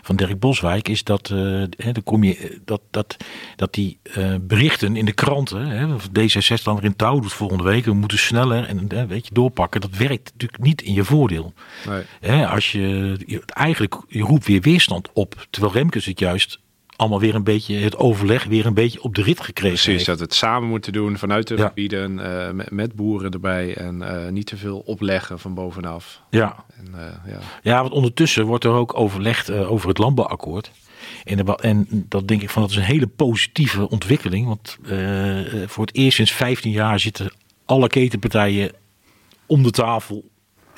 van 0.03 0.17
Dirk 0.17 0.39
Boswijk, 0.39 0.89
is 0.89 1.05
dat, 1.05 1.31
eh, 1.31 1.37
hè, 1.77 1.93
dan 1.93 2.03
kom 2.05 2.25
je, 2.25 2.37
eh, 2.37 2.57
dat, 2.65 2.81
dat, 2.91 3.17
dat 3.57 3.75
die 3.75 3.99
eh, 4.03 4.35
berichten 4.41 4.97
in 4.97 5.05
de 5.05 5.13
kranten, 5.13 5.67
hè, 5.67 5.95
of 5.95 6.09
D66 6.09 6.63
dan 6.63 6.75
weer 6.75 6.85
in 6.85 6.97
touw 6.97 7.21
doet 7.21 7.33
volgende 7.33 7.65
week, 7.65 7.85
we 7.85 7.93
moeten 7.93 8.19
sneller 8.19 8.65
en 8.65 8.89
eh, 8.89 9.05
weet 9.05 9.27
je, 9.29 9.35
doorpakken, 9.35 9.81
dat 9.81 9.97
werkt 9.97 10.31
natuurlijk 10.33 10.63
niet 10.63 10.83
in 10.83 10.93
je 10.95 11.05
voordeel. 11.05 11.53
Nee. 11.89 12.03
Hè, 12.21 12.47
als 12.47 12.73
je, 12.73 13.17
je 13.27 13.43
eigenlijk, 13.47 13.95
je 14.09 14.23
roept 14.23 14.47
weer 14.47 14.61
weerstand 14.61 15.09
op, 15.13 15.47
terwijl 15.51 15.73
Remkes 15.75 16.05
het 16.05 16.19
juist 16.19 16.59
allemaal 16.99 17.21
weer 17.21 17.35
een 17.35 17.45
beetje, 17.45 17.76
het 17.76 17.97
overleg 17.97 18.45
weer 18.45 18.67
een 18.67 18.75
beetje 18.75 19.02
op 19.02 19.14
de 19.14 19.23
rit 19.23 19.40
gekregen 19.40 19.83
Precies, 19.83 20.05
dat 20.05 20.19
we 20.19 20.25
het 20.25 20.35
samen 20.35 20.69
moeten 20.69 20.93
doen 20.93 21.19
vanuit 21.19 21.47
de 21.47 21.57
Ja. 21.57 21.67
gebieden, 21.67 22.19
eh, 22.19 22.50
met, 22.50 22.71
met 22.71 22.95
boeren 22.95 23.31
erbij 23.31 23.76
en 23.76 24.02
eh, 24.02 24.31
niet 24.31 24.47
te 24.47 24.57
veel 24.57 24.78
opleggen 24.78 25.38
van 25.38 25.55
bovenaf. 25.55 26.23
Ja. 26.31 26.64
En, 26.76 26.87
eh, 26.95 27.33
ja. 27.33 27.38
Ja, 27.62 27.81
want 27.81 27.93
ondertussen 27.93 28.45
wordt 28.45 28.64
er 28.64 28.71
ook 28.71 28.99
overlegd 28.99 29.50
over 29.50 29.88
het 29.88 29.99
landbouwakkoord. 29.99 30.71
En, 31.25 31.47
en 31.47 31.87
dat 31.90 32.28
denk 32.28 32.43
ik 32.43 32.50
van 32.50 32.62
dat 32.62 32.71
is 32.71 32.76
een 32.76 32.83
hele 32.83 33.07
positieve 33.07 33.88
ontwikkeling. 33.88 34.47
Want 34.47 34.78
voor 35.67 35.85
het 35.87 35.95
eerst 35.95 36.17
sinds 36.17 36.33
15 36.33 36.71
jaar 36.71 37.00
zitten 37.00 37.33
alle 37.64 37.88
ketenpartijen 37.88 38.73
om 39.47 39.62
de 39.62 39.71
tafel. 39.71 40.25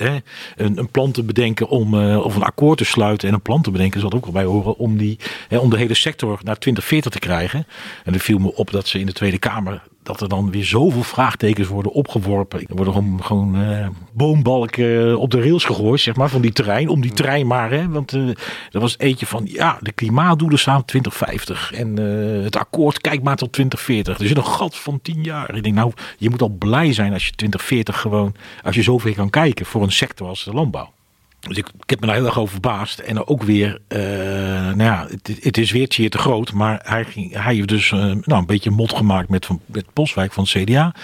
Hè, 0.01 0.19
een, 0.57 0.79
een 0.79 0.89
plan 0.89 1.13
te 1.13 1.23
bedenken 1.23 1.69
om, 1.69 2.01
eh, 2.01 2.25
of 2.25 2.37
een 2.37 2.43
akkoord 2.43 2.79
te 2.79 2.85
sluiten 2.85 3.29
en 3.29 3.35
een 3.35 3.43
plan 3.43 3.63
te 3.63 3.71
bedenken, 3.71 4.01
zal 4.01 4.11
er 4.11 4.17
ook 4.17 4.25
wel 4.25 4.33
bij 4.33 4.45
horen, 4.45 4.77
om, 4.77 4.97
die, 4.97 5.19
hè, 5.49 5.59
om 5.59 5.71
de 5.71 5.77
hele 5.77 5.95
sector 5.95 6.41
naar 6.43 6.59
2040 6.59 7.13
te 7.13 7.19
krijgen. 7.19 7.67
En 8.05 8.15
er 8.15 8.21
viel 8.21 8.39
me 8.39 8.55
op 8.55 8.71
dat 8.71 8.89
ze 8.89 8.99
in 8.99 9.07
de 9.07 9.13
Tweede 9.13 9.39
Kamer, 9.39 9.83
dat 10.03 10.21
er 10.21 10.29
dan 10.29 10.51
weer 10.51 10.65
zoveel 10.65 11.03
vraagtekens 11.03 11.69
worden 11.69 11.93
opgeworpen. 11.93 12.61
Er 12.61 12.77
worden 12.77 12.95
gewoon, 12.95 13.25
gewoon 13.25 13.63
eh, 13.63 13.89
boombalken 14.13 15.19
op 15.19 15.31
de 15.31 15.41
rails 15.41 15.65
gegooid, 15.65 16.01
zeg 16.01 16.17
maar, 16.17 16.29
van 16.29 16.41
die 16.41 16.53
terrein, 16.53 16.89
om 16.89 17.01
die 17.01 17.13
terrein 17.13 17.47
maar. 17.47 17.71
Hè, 17.71 17.89
want 17.89 18.13
eh 18.13 18.29
er 18.71 18.81
was 18.81 18.99
eentje 18.99 19.27
van, 19.27 19.47
ja, 19.47 19.79
de 19.81 19.93
klimaatdoelen 19.93 20.59
staan 20.59 20.85
2050 20.85 21.73
en 21.73 21.99
eh, 21.99 22.45
het 22.45 22.57
akkoord 22.57 23.01
kijk 23.01 23.23
maar 23.23 23.37
tot 23.37 23.53
2040. 23.53 24.19
Er 24.19 24.27
zit 24.27 24.37
een 24.37 24.45
gat 24.45 24.77
van 24.77 25.01
10 25.03 25.23
jaar. 25.23 25.55
Ik 25.55 25.63
denk, 25.63 25.75
nou, 25.75 25.93
je 26.19 26.31
moet 26.31 26.43
al 26.43 26.57
blij 26.59 26.93
zijn 26.93 27.13
als 27.13 27.27
je 27.27 27.33
2040 27.33 28.01
gewoon, 28.01 28.35
als 28.63 28.75
je 28.75 28.83
zoveel 28.83 29.15
kan 29.15 29.31
kijken 29.31 29.67
voor 29.67 29.83
een 29.83 29.93
sector 29.93 30.29
als 30.29 30.45
de 30.45 30.53
landbouw. 30.53 30.93
Dus 31.41 31.57
ik, 31.57 31.69
ik 31.81 31.91
heb 31.91 32.01
me 32.01 32.07
daar 32.07 32.15
heel 32.15 32.25
erg 32.27 32.39
over 32.39 32.53
verbaasd. 32.53 32.99
En 32.99 33.27
ook 33.27 33.43
weer, 33.43 33.81
eh, 33.89 34.01
nou 34.01 34.83
ja, 34.83 35.07
het, 35.09 35.39
het 35.41 35.59
is 35.59 35.71
weer 35.71 35.87
zeer 35.89 36.11
te 36.11 36.19
groot. 36.19 36.53
Maar 36.53 36.81
hij, 36.83 37.05
ging, 37.05 37.33
hij 37.33 37.55
heeft 37.55 37.69
dus 37.69 37.93
eh, 37.93 37.99
nou, 38.01 38.21
een 38.25 38.47
beetje 38.47 38.71
mot 38.71 38.97
gemaakt 38.97 39.29
met, 39.29 39.47
van, 39.47 39.61
met 39.67 39.85
Boswijk 39.93 40.33
van 40.33 40.47
het 40.49 40.63
CDA. 40.63 40.95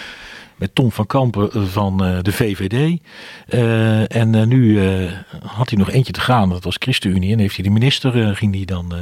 Met 0.57 0.75
Tom 0.75 0.92
van 0.92 1.07
Kampen 1.07 1.53
eh, 1.53 1.62
van 1.62 1.96
de 1.96 2.33
VVD. 2.33 3.01
En 4.12 4.49
nu 4.49 4.81
had 5.42 5.70
hij 5.70 5.79
nog 5.79 5.90
eentje 5.90 6.12
te 6.12 6.20
gaan. 6.20 6.49
Dat 6.49 6.64
was 6.64 6.77
ChristenUnie. 6.79 7.33
En 7.33 7.38
heeft 7.38 7.55
hij 7.57 7.64
de 7.64 7.70
minister, 7.70 8.37
ging 8.37 8.53
die 8.53 8.66
dan 8.66 8.94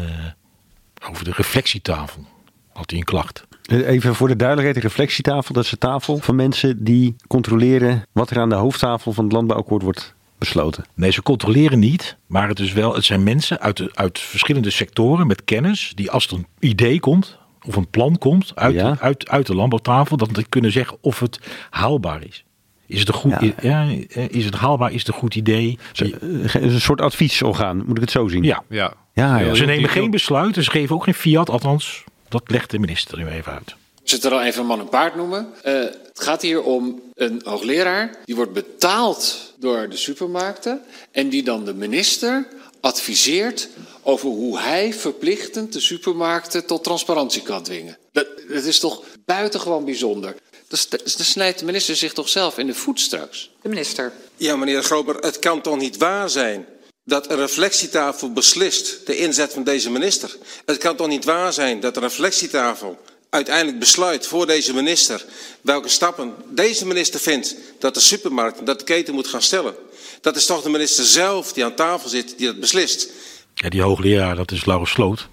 over 1.11 1.25
de 1.25 1.33
reflectietafel. 1.37 2.25
Had 2.73 2.90
hij 2.90 2.99
een 2.99 3.05
klacht. 3.05 3.47
Even 3.68 4.14
voor 4.14 4.29
de 4.29 4.37
duidelijkheid, 4.37 4.83
de 4.83 4.88
reflectietafel, 4.88 5.55
dat 5.55 5.64
is 5.64 5.73
een 5.73 5.79
tafel 5.79 6.18
van 6.18 6.37
mensen 6.37 6.85
die 6.85 7.16
controleren 7.27 8.07
wat 8.12 8.31
er 8.31 8.38
aan 8.38 8.49
de 8.49 8.55
hoofdtafel 8.55 9.12
van 9.12 9.25
het 9.25 9.33
landbouwakkoord 9.33 9.83
wordt 9.83 10.14
besloten. 10.38 10.85
Nee, 10.94 11.11
ze 11.11 11.23
controleren 11.23 11.79
niet, 11.79 12.16
maar 12.27 12.49
het, 12.49 12.59
is 12.59 12.73
wel, 12.73 12.94
het 12.94 13.05
zijn 13.05 13.23
mensen 13.23 13.61
uit, 13.61 13.77
de, 13.77 13.90
uit 13.94 14.18
verschillende 14.18 14.70
sectoren 14.70 15.27
met 15.27 15.44
kennis, 15.44 15.92
die 15.94 16.11
als 16.11 16.27
er 16.27 16.33
een 16.33 16.47
idee 16.59 17.01
komt, 17.01 17.38
of 17.66 17.77
een 17.77 17.88
plan 17.90 18.18
komt 18.18 18.53
uit, 18.55 18.75
Ja. 18.75 18.97
uit, 19.01 19.29
uit 19.29 19.47
de 19.47 19.55
landbouwtafel, 19.55 20.16
dat 20.16 20.35
die 20.35 20.47
kunnen 20.49 20.73
zeggen 20.73 20.97
of 21.01 21.20
het 21.20 21.40
haalbaar 21.70 22.25
is. 22.25 22.44
Is 22.87 22.99
het 22.99 23.09
een 23.09 23.14
goed, 23.14 23.35
Ja. 23.40 23.53
ja. 23.62 23.87
is 24.29 24.44
het 24.44 24.55
haalbaar? 24.55 24.92
Is 24.92 24.99
het 24.99 25.09
een 25.09 25.14
goed 25.20 25.35
idee? 25.35 25.79
Ze- 25.92 26.18
eh, 26.53 26.62
Een 26.62 26.81
soort 26.81 27.01
adviesorgaan, 27.01 27.77
moet 27.87 27.97
ik 27.97 28.01
het 28.03 28.11
zo 28.11 28.29
zien? 28.29 28.42
Ja. 28.42 28.62
Ja. 28.68 28.92
Ja, 29.12 29.38
ja. 29.38 29.55
Ze 29.55 29.64
nemen 29.64 29.90
geen 29.90 30.11
besluit, 30.11 30.55
ze 30.55 30.70
geven 30.70 30.94
ook 30.97 31.05
geen 31.05 31.14
fiat, 31.14 31.51
althans, 31.51 32.05
dat 32.29 32.42
legt 32.51 32.70
de 32.70 32.79
minister 32.79 33.18
nu 33.18 33.27
even 33.27 33.53
uit. 33.53 33.77
Het 34.05 34.25
er 34.25 34.33
al 34.33 34.43
even 34.43 34.67
man 34.67 34.81
en 34.81 34.88
paard 34.88 35.14
noemen. 35.14 35.55
Eh, 35.62 35.73
het 35.75 36.21
gaat 36.21 36.43
hier 36.43 36.62
om 36.62 37.03
een 37.14 37.40
hoogleraar 37.45 38.17
die 38.25 38.35
wordt 38.35 38.53
betaald 38.53 39.53
door 39.57 39.88
de 39.88 39.97
supermarkten 39.97 40.83
en 41.11 41.29
die 41.29 41.43
dan 41.43 41.64
de 41.64 41.75
minister 41.75 42.49
adviseert 42.81 43.69
over 44.03 44.29
hoe 44.29 44.59
hij 44.59 44.95
verplichtend 44.95 45.73
de 45.73 45.81
supermarkten 45.81 46.67
tot 46.67 46.85
transparantie 46.85 47.43
kan 47.43 47.62
dwingen. 47.62 47.99
Dat, 48.12 48.27
dat 48.49 48.64
is 48.64 48.79
toch 48.79 49.03
buitengewoon 49.25 49.85
bijzonder. 49.85 50.35
Dan 50.69 50.79
snijdt 51.05 51.59
de 51.59 51.64
minister 51.64 51.97
zich 51.97 52.12
toch 52.12 52.29
zelf 52.29 52.59
in 52.59 52.67
de 52.67 52.75
voet 52.75 53.01
straks. 53.01 53.51
De 53.62 53.69
minister. 53.69 54.12
Ja, 54.37 54.57
meneer 54.57 54.83
Grober, 54.83 55.17
het 55.17 55.38
kan 55.38 55.61
toch 55.61 55.79
niet 55.79 55.97
waar 55.97 56.31
zijn 56.31 56.67
dat 57.05 57.31
een 57.31 57.37
reflectietafel 57.37 58.33
beslist 58.33 59.07
de 59.07 59.17
inzet 59.17 59.53
van 59.53 59.64
deze 59.64 59.90
minister? 59.90 60.37
Het 60.64 60.79
kan 60.79 60.97
toch 60.97 61.09
niet 61.09 61.25
waar 61.25 61.53
zijn 61.53 61.81
dat 61.81 61.97
een 61.97 62.03
reflectietafel 62.03 62.99
uiteindelijk 63.35 63.79
besluit 63.79 64.27
voor 64.27 64.47
deze 64.47 64.75
minister 64.75 65.25
welke 65.61 65.88
stappen 65.88 66.35
deze 66.51 66.87
minister 66.87 67.20
vindt 67.20 67.57
dat 67.79 67.94
de 67.94 68.01
supermarkt, 68.01 68.66
dat 68.66 68.79
de 68.79 68.85
keten 68.85 69.14
moet 69.14 69.27
gaan 69.27 69.42
stellen? 69.42 69.75
Dat 70.20 70.37
is 70.37 70.47
toch 70.47 70.62
de 70.62 70.68
minister 70.68 71.05
zelf 71.05 71.53
die 71.53 71.64
aan 71.64 71.75
tafel 71.75 72.09
zit, 72.09 72.35
die 72.38 72.47
dat 72.47 72.61
beslist? 72.61 73.12
Ja, 73.55 73.68
die 73.68 73.83
hoogleraar, 73.83 74.37
dat 74.37 74.51
is 74.51 74.64
Laurens 74.64 74.90
Sloot. 74.90 75.29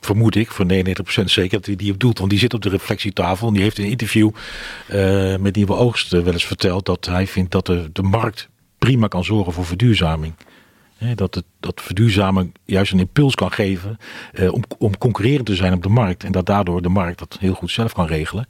Vermoed 0.00 0.34
ik, 0.36 0.50
voor 0.50 0.64
99% 0.64 1.24
zeker 1.24 1.56
dat 1.56 1.66
hij 1.66 1.76
die 1.76 1.92
op. 1.92 2.18
Want 2.18 2.30
die 2.30 2.38
zit 2.38 2.54
op 2.54 2.62
de 2.62 2.68
reflectietafel. 2.68 3.46
En 3.48 3.52
die 3.52 3.62
heeft 3.62 3.78
in 3.78 3.84
een 3.84 3.90
interview 3.90 4.30
eh, 4.88 5.36
met 5.36 5.56
Nieuwe 5.56 5.74
Oogst 5.74 6.12
eh, 6.12 6.22
wel 6.22 6.32
eens 6.32 6.46
verteld 6.46 6.86
dat 6.86 7.06
hij 7.06 7.26
vindt 7.26 7.50
dat 7.50 7.66
de, 7.66 7.90
de 7.92 8.02
markt 8.02 8.48
prima 8.78 9.08
kan 9.08 9.24
zorgen 9.24 9.52
voor 9.52 9.64
verduurzaming. 9.64 10.34
Dat, 11.14 11.34
het, 11.34 11.44
dat 11.60 11.80
verduurzamen 11.82 12.52
juist 12.64 12.92
een 12.92 12.98
impuls 12.98 13.34
kan 13.34 13.52
geven 13.52 13.98
eh, 14.32 14.52
om, 14.52 14.62
om 14.78 14.98
concurrerend 14.98 15.46
te 15.46 15.54
zijn 15.54 15.72
op 15.72 15.82
de 15.82 15.88
markt. 15.88 16.24
En 16.24 16.32
dat 16.32 16.46
daardoor 16.46 16.82
de 16.82 16.88
markt 16.88 17.18
dat 17.18 17.36
heel 17.40 17.54
goed 17.54 17.70
zelf 17.70 17.92
kan 17.92 18.06
regelen. 18.06 18.48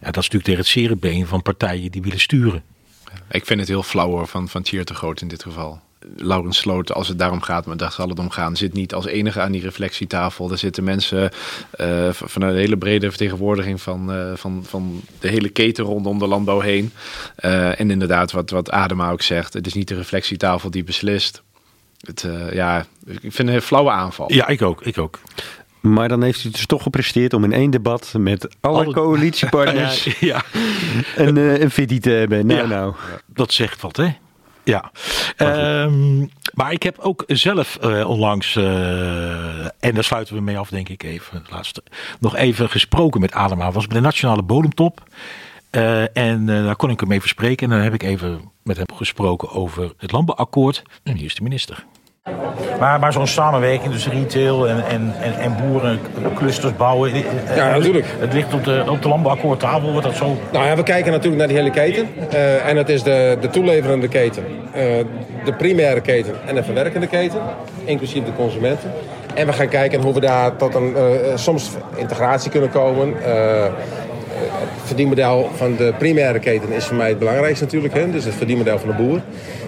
En 0.00 0.12
dat 0.12 0.16
is 0.22 0.30
natuurlijk 0.30 0.44
tegen 0.44 0.60
het 0.60 0.68
zere 0.68 0.96
been 0.96 1.26
van 1.26 1.42
partijen 1.42 1.90
die 1.90 2.02
willen 2.02 2.20
sturen. 2.20 2.62
Ik 3.30 3.46
vind 3.46 3.60
het 3.60 3.68
heel 3.68 3.82
flauw 3.82 4.26
van, 4.26 4.48
van 4.48 4.62
Thier 4.62 4.84
te 4.84 4.94
groot 4.94 5.20
in 5.20 5.28
dit 5.28 5.42
geval. 5.42 5.80
Laurens 6.16 6.58
Sloot, 6.58 6.92
als 6.92 7.08
het 7.08 7.18
daarom 7.18 7.40
gaat, 7.40 7.66
maar 7.66 7.76
daar 7.76 7.92
zal 7.92 8.08
het 8.08 8.18
om 8.18 8.30
gaan, 8.30 8.56
zit 8.56 8.72
niet 8.72 8.94
als 8.94 9.06
enige 9.06 9.40
aan 9.40 9.52
die 9.52 9.60
reflectietafel. 9.60 10.50
Er 10.50 10.58
zitten 10.58 10.84
mensen 10.84 11.30
eh, 11.70 12.08
v- 12.12 12.22
van 12.24 12.42
een 12.42 12.56
hele 12.56 12.76
brede 12.76 13.08
vertegenwoordiging 13.08 13.80
van, 13.82 14.12
eh, 14.12 14.32
van, 14.34 14.64
van 14.68 15.00
de 15.20 15.28
hele 15.28 15.48
keten 15.48 15.84
rondom 15.84 16.18
de 16.18 16.26
landbouw 16.26 16.60
heen. 16.60 16.92
Eh, 17.36 17.80
en 17.80 17.90
inderdaad, 17.90 18.32
wat, 18.32 18.50
wat 18.50 18.70
Adema 18.70 19.10
ook 19.10 19.22
zegt, 19.22 19.52
het 19.52 19.66
is 19.66 19.74
niet 19.74 19.88
de 19.88 19.94
reflectietafel 19.94 20.70
die 20.70 20.84
beslist. 20.84 21.42
Het, 22.00 22.22
eh, 22.24 22.52
ja, 22.52 22.84
ik 23.06 23.20
vind 23.20 23.38
het 23.38 23.48
een 23.48 23.62
flauwe 23.62 23.90
aanval. 23.90 24.32
Ja, 24.32 24.46
ik 24.48 24.62
ook. 24.62 24.82
Ik 24.82 24.98
ook. 24.98 25.18
Maar 25.80 26.08
dan 26.08 26.22
heeft 26.22 26.40
u 26.40 26.42
het 26.42 26.52
dus 26.52 26.66
toch 26.66 26.82
gepresteerd 26.82 27.32
om 27.32 27.44
in 27.44 27.52
één 27.52 27.70
debat 27.70 28.14
met 28.18 28.48
alle, 28.60 28.84
Alle- 28.84 28.92
coalitiepartners 28.94 30.04
Ja, 30.04 30.14
ja. 30.20 30.42
een, 31.16 31.36
eh, 31.36 31.60
een 31.60 31.70
fitty 31.70 31.98
te 32.00 32.10
hebben. 32.10 32.46
Nou, 32.46 32.60
Ja. 32.60 32.66
nou. 32.66 32.94
Dat 33.26 33.52
zegt 33.52 33.80
wat, 33.80 33.96
hè? 33.96 34.08
Ja. 34.64 34.90
Ehm, 35.36 36.18
maar 36.54 36.72
ik 36.72 36.82
heb 36.82 36.98
ook 36.98 37.24
zelf 37.26 37.76
eh, 37.76 38.08
onlangs, 38.08 38.56
eh, 38.56 39.64
en 39.64 39.94
daar 39.94 40.04
sluiten 40.04 40.34
we 40.34 40.40
mee 40.40 40.58
af, 40.58 40.68
denk 40.68 40.88
ik 40.88 41.02
even, 41.02 41.38
het 41.38 41.50
laatste, 41.50 41.82
nog 42.20 42.36
even 42.36 42.68
gesproken 42.70 43.20
met 43.20 43.32
Adema. 43.32 43.72
was 43.72 43.86
bij 43.86 43.96
de 43.96 44.02
Nationale 44.02 44.42
Bodemtop. 44.42 45.02
Eh, 45.78 46.02
en 46.24 46.48
eh, 46.48 46.64
daar 46.64 46.76
kon 46.76 46.90
ik 46.90 47.00
hem 47.00 47.12
even 47.12 47.28
spreken. 47.28 47.70
En 47.70 47.76
dan 47.76 47.84
heb 47.84 47.94
ik 47.94 48.02
even 48.02 48.40
met 48.62 48.76
hem 48.76 48.86
gesproken 48.94 49.50
over 49.50 49.92
het 49.98 50.12
landbouwakkoord. 50.12 50.82
En 51.04 51.14
hier 51.16 51.24
is 51.26 51.34
de 51.34 51.42
minister. 51.42 51.84
Maar, 52.78 52.98
maar 53.00 53.12
zo'n 53.12 53.26
samenwerking 53.26 53.92
tussen 53.92 54.12
retail 54.12 54.68
en, 54.68 54.84
en, 54.86 55.14
en, 55.20 55.38
en 55.38 55.56
boeren, 55.62 55.98
clusters 56.34 56.76
bouwen. 56.76 57.12
eh, 57.12 57.56
Ja, 57.56 57.70
natuurlijk. 57.70 58.06
Het 58.18 58.32
ligt 58.32 58.54
op 58.54 58.64
de, 58.64 58.84
op 58.88 59.02
de 59.02 59.08
landbouwakkoordtafel, 59.08 59.90
wordt 59.90 60.06
dat 60.06 60.16
zo 60.16 60.36
Nou 60.52 60.66
ja, 60.66 60.76
we 60.76 60.82
kijken 60.82 61.12
natuurlijk 61.12 61.38
naar 61.38 61.48
die 61.48 61.56
hele 61.56 61.70
keten. 61.70 62.08
Eh, 62.30 62.68
en 62.68 62.74
dat 62.74 62.88
is 62.88 63.02
de, 63.02 63.38
de 63.40 63.50
toeleverende 63.50 64.08
keten, 64.08 64.44
eh, 64.72 64.82
de 65.44 65.52
primaire 65.58 66.00
keten 66.00 66.34
en 66.46 66.54
de 66.54 66.62
verwerkende 66.62 67.06
keten, 67.06 67.40
inclusief 67.84 68.24
de 68.24 68.34
consumenten. 68.36 68.92
En 69.34 69.46
we 69.46 69.52
gaan 69.52 69.68
kijken 69.68 70.02
hoe 70.02 70.14
we 70.14 70.20
daar 70.20 70.56
tot 70.56 70.74
een 70.74 70.96
eh, 70.96 71.02
soms 71.34 71.70
integratie 71.96 72.50
kunnen 72.50 72.70
komen. 72.70 73.14
Het 74.40 74.86
verdienmodel 74.86 75.50
van 75.54 75.76
de 75.76 75.94
primaire 75.98 76.38
keten 76.38 76.72
is 76.72 76.84
voor 76.84 76.96
mij 76.96 77.08
het 77.08 77.18
belangrijkste 77.18 77.64
natuurlijk. 77.64 77.94
Hè? 77.94 78.10
Dus 78.10 78.24
het 78.24 78.34
verdienmodel 78.34 78.78
van 78.78 78.88
de 78.88 78.94
boer. 78.94 79.20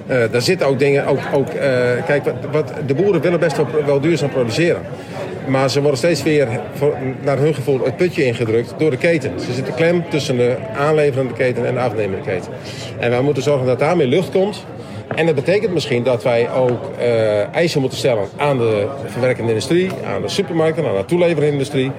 Eh, 0.07 0.19
daar 0.31 0.43
zitten 0.43 0.67
ook 0.67 0.79
dingen, 0.79 1.07
ook, 1.07 1.19
ook, 1.33 1.49
eh, 1.49 1.71
kijk, 2.07 2.25
wat, 2.25 2.35
wat, 2.53 2.73
de 2.87 2.95
boeren 2.95 3.21
willen 3.21 3.41
best 3.41 3.57
wel, 3.87 4.01
duurzaam 4.01 4.31
produceren. 4.31 4.81
Maar 5.47 5.71
ze 5.71 5.81
worden 5.81 5.99
steeds 5.99 6.23
weer, 6.23 6.49
naar 7.23 7.39
hun 7.39 7.55
gevoel, 7.55 7.85
het 7.85 7.97
putje 7.97 8.25
ingedrukt 8.25 8.75
door 8.79 8.91
de 8.91 8.97
keten. 8.97 9.41
Ze 9.41 9.53
zitten 9.53 9.75
klem 9.75 10.05
tussen 10.09 10.37
de 10.37 10.57
aanleverende 10.77 11.33
keten 11.33 11.67
en 11.67 11.75
de 11.75 11.81
afnemende 11.81 12.25
keten. 12.25 12.53
En 12.99 13.11
wij 13.11 13.21
moeten 13.21 13.43
zorgen 13.43 13.67
dat 13.67 13.79
daar 13.79 13.97
meer 13.97 14.07
lucht 14.07 14.31
komt. 14.31 14.65
En 15.15 15.27
dat 15.27 15.35
betekent 15.35 15.73
misschien 15.73 16.03
dat 16.03 16.23
wij 16.23 16.51
ook 16.53 16.91
eh, 16.99 17.55
eisen 17.55 17.81
moeten 17.81 17.99
stellen 17.99 18.25
aan 18.37 18.59
de 18.59 18.87
verwerkende 19.07 19.49
industrie, 19.49 19.91
aan 20.07 20.23
de 20.23 20.29
supermarkten, 20.29 20.87
aan 20.87 20.97
de 20.97 21.05
toeleverende 21.05 21.53
industrie. 21.53 21.91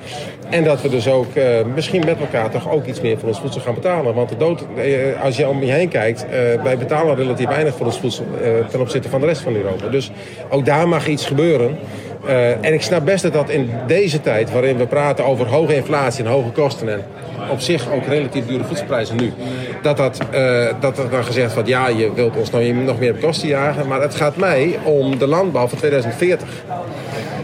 En 0.49 0.63
dat 0.63 0.81
we 0.81 0.89
dus 0.89 1.07
ook 1.07 1.35
eh, 1.35 1.65
misschien 1.75 2.05
met 2.05 2.19
elkaar 2.19 2.49
toch 2.49 2.71
ook 2.71 2.85
iets 2.85 3.01
meer 3.01 3.17
voor 3.19 3.27
ons 3.27 3.39
voedsel 3.39 3.61
gaan 3.61 3.73
betalen. 3.73 4.13
Want 4.13 4.29
de 4.29 4.37
dood, 4.37 4.65
eh, 4.75 5.23
als 5.23 5.37
je 5.37 5.47
om 5.47 5.63
je 5.63 5.71
heen 5.71 5.89
kijkt, 5.89 6.25
wij 6.63 6.77
betalen 6.77 7.15
relatief 7.15 7.47
weinig 7.47 7.75
voor 7.75 7.85
ons 7.85 7.99
voedsel 7.99 8.25
ten 8.69 8.79
opzichte 8.79 9.09
van 9.09 9.19
de 9.19 9.25
rest 9.25 9.41
van 9.41 9.55
Europa. 9.55 9.87
Dus 9.87 10.11
ook 10.49 10.65
daar 10.65 10.87
mag 10.87 11.07
iets 11.07 11.25
gebeuren. 11.25 11.77
Eh, 12.25 12.65
en 12.65 12.73
ik 12.73 12.81
snap 12.81 13.05
best 13.05 13.33
dat 13.33 13.49
in 13.49 13.69
deze 13.87 14.21
tijd, 14.21 14.51
waarin 14.51 14.77
we 14.77 14.85
praten 14.87 15.25
over 15.25 15.47
hoge 15.47 15.75
inflatie 15.75 16.23
en 16.23 16.31
hoge 16.31 16.49
kosten 16.49 16.89
en 16.89 17.03
op 17.51 17.59
zich 17.59 17.91
ook 17.91 18.05
relatief 18.05 18.45
dure 18.45 18.63
voedselprijzen 18.63 19.15
nu, 19.15 19.33
dat, 19.81 19.97
dat, 19.97 20.19
eh, 20.31 20.67
dat 20.79 20.97
er 20.97 21.09
dan 21.09 21.23
gezegd 21.23 21.53
wordt, 21.53 21.69
ja, 21.69 21.87
je 21.87 22.13
wilt 22.13 22.37
ons 22.37 22.49
nou 22.49 22.73
nog 22.73 22.99
meer 22.99 23.11
op 23.11 23.21
kosten 23.21 23.47
jagen, 23.47 23.87
maar 23.87 24.01
het 24.01 24.15
gaat 24.15 24.35
mij 24.35 24.79
om 24.83 25.17
de 25.17 25.27
landbouw 25.27 25.67
van 25.67 25.77
2040. 25.77 26.47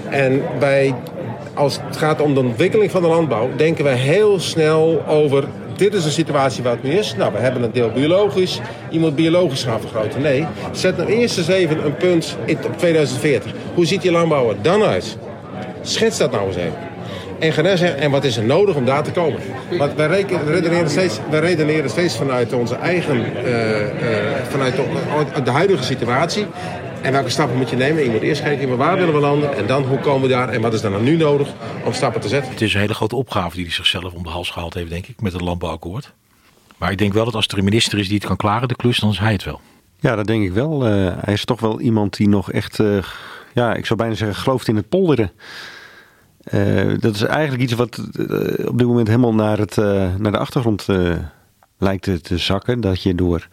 En 0.09 0.41
wij, 0.59 0.93
als 1.53 1.79
het 1.85 1.97
gaat 1.97 2.21
om 2.21 2.33
de 2.33 2.39
ontwikkeling 2.39 2.91
van 2.91 3.01
de 3.01 3.07
landbouw, 3.07 3.49
denken 3.55 3.83
wij 3.83 3.95
heel 3.95 4.39
snel 4.39 5.03
over. 5.07 5.43
Dit 5.77 5.93
is 5.93 6.05
een 6.05 6.11
situatie 6.11 6.63
waar 6.63 6.71
het 6.71 6.83
nu 6.83 6.91
is. 6.91 7.15
Nou, 7.15 7.33
we 7.33 7.39
hebben 7.39 7.63
een 7.63 7.71
deel 7.71 7.91
biologisch. 7.91 8.61
Moet 8.91 9.15
biologisch 9.15 9.63
gaan 9.63 9.79
vergroten. 9.79 10.21
Nee, 10.21 10.45
zet 10.71 10.97
nou 10.97 11.09
eerst 11.09 11.37
eens 11.37 11.47
even 11.47 11.85
een 11.85 11.95
punt 11.95 12.37
op 12.65 12.77
2040. 12.77 13.51
Hoe 13.73 13.85
ziet 13.85 14.01
die 14.01 14.11
landbouw 14.11 14.49
er 14.49 14.61
dan 14.61 14.83
uit? 14.83 15.17
Schets 15.81 16.17
dat 16.17 16.31
nou 16.31 16.47
eens 16.47 16.55
even. 16.55 16.87
En 17.39 17.53
ga 17.53 17.75
zeggen, 17.75 17.99
en 17.99 18.11
wat 18.11 18.23
is 18.23 18.37
er 18.37 18.43
nodig 18.43 18.75
om 18.75 18.85
daar 18.85 19.03
te 19.03 19.11
komen? 19.11 19.39
Want 19.77 19.95
wij 19.95 20.25
redeneren 20.47 20.89
steeds, 20.89 21.19
wij 21.29 21.39
redeneren 21.39 21.89
steeds 21.89 22.15
vanuit 22.15 22.53
onze 22.53 22.75
eigen, 22.75 23.35
eh, 23.35 23.81
eh, 23.81 23.89
vanuit 24.57 25.35
de, 25.35 25.41
de 25.41 25.51
huidige 25.51 25.83
situatie. 25.83 26.45
En 27.01 27.11
welke 27.11 27.29
stappen 27.29 27.57
moet 27.57 27.69
je 27.69 27.75
nemen? 27.75 28.03
Je 28.03 28.09
moet 28.09 28.21
eerst 28.21 28.41
kijken, 28.41 28.67
maar 28.67 28.77
waar 28.77 28.97
willen 28.97 29.13
we 29.13 29.19
landen? 29.19 29.57
En 29.57 29.67
dan, 29.67 29.83
hoe 29.83 29.99
komen 29.99 30.21
we 30.21 30.27
daar? 30.27 30.49
En 30.49 30.61
wat 30.61 30.73
is 30.73 30.83
er 30.83 30.91
dan 30.91 31.03
nu 31.03 31.17
nodig 31.17 31.47
om 31.85 31.93
stappen 31.93 32.21
te 32.21 32.27
zetten? 32.27 32.51
Het 32.51 32.61
is 32.61 32.73
een 32.73 32.79
hele 32.79 32.93
grote 32.93 33.15
opgave 33.15 33.55
die 33.55 33.65
hij 33.65 33.73
zichzelf 33.73 34.13
om 34.13 34.23
de 34.23 34.29
hals 34.29 34.49
gehaald 34.49 34.73
heeft, 34.73 34.89
denk 34.89 35.07
ik, 35.07 35.21
met 35.21 35.33
het 35.33 35.41
landbouwakkoord. 35.41 36.13
Maar 36.77 36.91
ik 36.91 36.97
denk 36.97 37.13
wel 37.13 37.25
dat 37.25 37.35
als 37.35 37.47
er 37.47 37.57
een 37.57 37.63
minister 37.63 37.99
is 37.99 38.07
die 38.07 38.17
het 38.17 38.25
kan 38.25 38.35
klaren, 38.35 38.67
de 38.67 38.75
klus, 38.75 38.99
dan 38.99 39.09
is 39.09 39.19
hij 39.19 39.31
het 39.31 39.43
wel. 39.43 39.61
Ja, 39.99 40.15
dat 40.15 40.27
denk 40.27 40.43
ik 40.43 40.51
wel. 40.51 40.85
Eh, 40.85 41.13
hij 41.19 41.33
is 41.33 41.45
toch 41.45 41.59
wel 41.59 41.79
iemand 41.81 42.17
die 42.17 42.29
nog 42.29 42.51
echt, 42.51 42.79
eh, 42.79 42.97
ja, 43.53 43.73
ik 43.73 43.85
zou 43.85 43.99
bijna 43.99 44.15
zeggen, 44.15 44.37
gelooft 44.37 44.67
in 44.67 44.75
het 44.75 44.89
polderen. 44.89 45.31
Eh, 46.43 46.93
dat 46.99 47.15
is 47.15 47.21
eigenlijk 47.21 47.63
iets 47.63 47.73
wat 47.73 47.97
eh, 47.97 48.67
op 48.67 48.77
dit 48.77 48.87
moment 48.87 49.07
helemaal 49.07 49.33
naar, 49.33 49.57
het, 49.57 49.77
eh, 49.77 50.15
naar 50.17 50.31
de 50.31 50.37
achtergrond 50.37 50.89
eh, 50.89 51.15
lijkt 51.77 52.03
te, 52.03 52.21
te 52.21 52.37
zakken. 52.37 52.81
Dat 52.81 53.01
je 53.03 53.15
door 53.15 53.47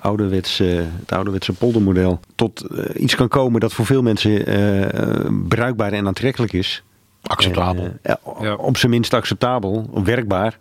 ouderwets, 0.00 0.60
eh, 0.60 0.68
het 1.00 1.12
ouderwetse 1.12 1.52
poldermodel 1.52 2.20
tot 2.34 2.60
eh, 2.60 3.02
iets 3.02 3.14
kan 3.14 3.28
komen 3.28 3.60
dat 3.60 3.72
voor 3.72 3.86
veel 3.86 4.02
mensen 4.02 4.46
eh, 4.46 5.30
bruikbaar 5.48 5.92
en 5.92 6.06
aantrekkelijk 6.06 6.52
is. 6.52 6.82
Acceptabel. 7.22 7.88
Eh, 8.02 8.14
ja, 8.40 8.54
Op 8.54 8.76
zijn 8.76 8.90
minst 8.92 9.14
acceptabel, 9.14 9.90
werkbaar. 10.04 10.58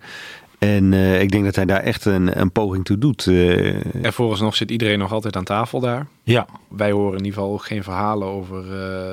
En 0.60 0.94
eh, 0.94 1.22
ik 1.22 1.32
denk 1.32 1.44
dat 1.46 1.56
hij 1.56 1.66
daar 1.66 1.80
echt 1.82 2.06
een, 2.06 2.40
een 2.40 2.52
poging 2.52 2.86
toe 2.86 2.98
doet. 2.98 3.28
Eh, 3.28 4.04
En 4.06 4.14
vooralsnog 4.14 4.56
zit 4.56 4.72
iedereen 4.72 5.00
nog 5.00 5.12
altijd 5.12 5.36
aan 5.36 5.44
tafel 5.44 5.80
daar. 5.80 6.08
Ja. 6.24 6.46
Wij 6.70 6.92
horen 6.92 7.18
in 7.18 7.26
ieder 7.26 7.34
geval 7.34 7.54
ook 7.54 7.66
geen 7.66 7.84
verhalen 7.84 8.28
over, 8.28 8.64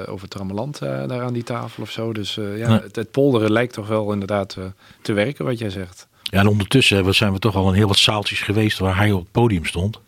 eh 0.02 0.12
over 0.12 0.28
Trammeland 0.28 0.78
daar 0.78 1.22
aan 1.22 1.32
die 1.32 1.42
tafel 1.42 1.82
of 1.82 1.90
zo. 1.90 2.12
Dus 2.12 2.38
eh, 2.38 2.58
ja, 2.58 2.68
Nee. 2.68 2.80
het, 2.80 2.96
het 2.96 3.10
polderen 3.10 3.52
lijkt 3.52 3.72
toch 3.72 3.88
wel 3.88 4.12
inderdaad 4.12 4.56
eh, 4.58 4.64
te 5.02 5.12
werken, 5.12 5.44
wat 5.44 5.58
jij 5.58 5.70
zegt. 5.70 6.08
Ja, 6.32 6.38
en 6.38 6.46
ondertussen 6.46 7.14
zijn 7.14 7.32
we 7.32 7.38
toch 7.38 7.54
al 7.56 7.68
in 7.68 7.74
heel 7.74 7.86
wat 7.88 7.98
zaaltjes 7.98 8.40
geweest 8.40 8.78
waar 8.78 8.96
hij 8.96 9.12
op 9.12 9.20
het 9.20 9.30
podium 9.30 9.64
stond. 9.64 10.00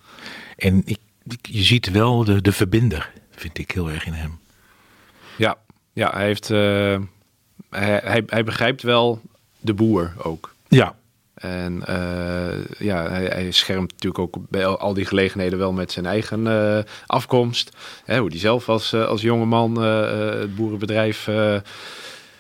En 0.57 0.83
ik, 0.85 0.99
ik- 1.29 1.47
je 1.47 1.63
ziet 1.63 1.91
wel 1.91 2.25
de, 2.25 2.41
de 2.43 2.53
verbinder, 2.53 3.11
vind 3.31 3.59
ik 3.59 3.71
heel 3.71 3.91
erg 3.91 4.07
in 4.07 4.13
hem. 4.13 4.39
Ja, 5.37 5.57
ja 5.93 6.11
hij, 6.13 6.25
heeft, 6.25 6.51
eh, 6.51 6.97
hij, 7.71 8.01
hij, 8.05 8.23
hij 8.27 8.45
begrijpt 8.45 8.83
wel 8.83 9.21
de 9.61 9.75
boer 9.75 10.13
ook. 10.19 10.55
Ja. 10.69 10.95
En 11.35 11.87
eh, 11.87 12.65
ja, 12.79 13.09
hij, 13.11 13.25
hij 13.25 13.51
schermt 13.51 13.91
natuurlijk 13.93 14.19
ook 14.19 14.37
bij 14.49 14.67
al, 14.67 14.95
die 14.95 15.05
gelegenheden 15.07 15.59
wel 15.59 15.73
met 15.73 15.93
zijn 15.93 16.07
eigen 16.07 16.47
eh, 16.47 16.79
afkomst. 17.07 17.77
Hè, 18.05 18.19
hoe 18.19 18.29
hij 18.31 18.39
zelf 18.39 18.69
als, 18.69 18.95
als 18.95 19.21
jongeman 19.23 19.77
het 19.83 20.55
boerenbedrijf 20.57 21.29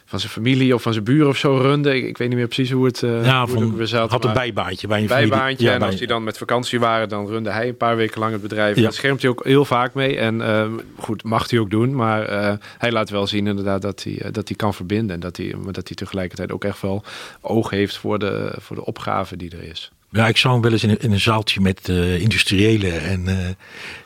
van 0.06 0.20
zijn 0.20 0.32
familie 0.32 0.74
of 0.74 0.82
van 0.82 0.92
zijn 0.92 1.04
buren 1.04 1.28
of 1.28 1.36
zo 1.36 1.56
runde. 1.56 1.96
Ik, 1.96 2.04
ik 2.04 2.18
weet 2.18 2.28
niet 2.28 2.36
meer 2.36 2.46
precies 2.46 2.70
hoe 2.70 2.84
het, 2.86 3.02
eh 3.02 3.24
Ja, 3.24 3.46
hoe 3.46 3.72
van- 3.76 3.86
zat. 3.86 4.10
had 4.10 4.24
een 4.24 4.32
bijbaantje 4.32 4.86
bij 4.86 5.02
een 5.02 5.08
familie. 5.08 5.28
bijbaantje. 5.30 5.64
Ja, 5.66 5.72
en 5.72 5.78
bij- 5.78 5.88
als 5.88 5.96
die 5.98 6.06
dan 6.06 6.24
met 6.24 6.38
vakantie 6.38 6.78
waren, 6.80 7.08
dan 7.08 7.26
runde 7.26 7.50
hij 7.50 7.68
een 7.68 7.76
paar 7.76 7.96
weken 7.96 8.20
lang 8.20 8.32
het 8.32 8.42
bedrijf. 8.42 8.76
Ja. 8.76 8.82
Daar 8.82 8.92
schermt 8.92 9.20
hij 9.22 9.30
ook 9.30 9.44
heel 9.44 9.64
vaak 9.64 9.94
mee. 9.94 10.16
En 10.16 10.40
eh, 10.42 10.66
goed, 10.96 11.22
mag 11.24 11.50
hij 11.50 11.58
ook 11.58 11.70
doen. 11.70 11.94
Maar 11.94 12.22
eh, 12.24 12.52
hij 12.78 12.92
laat 12.92 13.10
wel 13.10 13.26
zien 13.26 13.46
inderdaad 13.46 13.82
dat 13.82 14.02
hij, 14.02 14.18
eh, 14.20 14.32
dat 14.32 14.48
hij 14.48 14.56
kan 14.56 14.74
verbinden. 14.74 15.14
En 15.14 15.20
dat 15.20 15.36
hij, 15.36 15.54
maar 15.64 15.72
dat 15.72 15.86
hij 15.88 15.96
tegelijkertijd 15.96 16.52
ook 16.52 16.64
echt 16.64 16.80
wel 16.80 17.04
oog 17.40 17.70
heeft 17.70 17.96
voor 17.96 18.18
de, 18.18 18.52
voor 18.60 18.76
de 18.76 18.84
opgave 18.84 19.36
die 19.36 19.50
er 19.50 19.62
is. 19.70 19.90
Ja, 20.10 20.28
ik 20.28 20.36
zou 20.36 20.52
hem 20.54 20.62
wel 20.62 20.72
eens 20.72 20.82
in 20.82 20.90
een, 20.90 21.00
in 21.00 21.12
een 21.12 21.20
zaaltje 21.20 21.60
met 21.60 21.88
eh 21.88 22.20
industriëlen 22.20 23.02
en, 23.02 23.26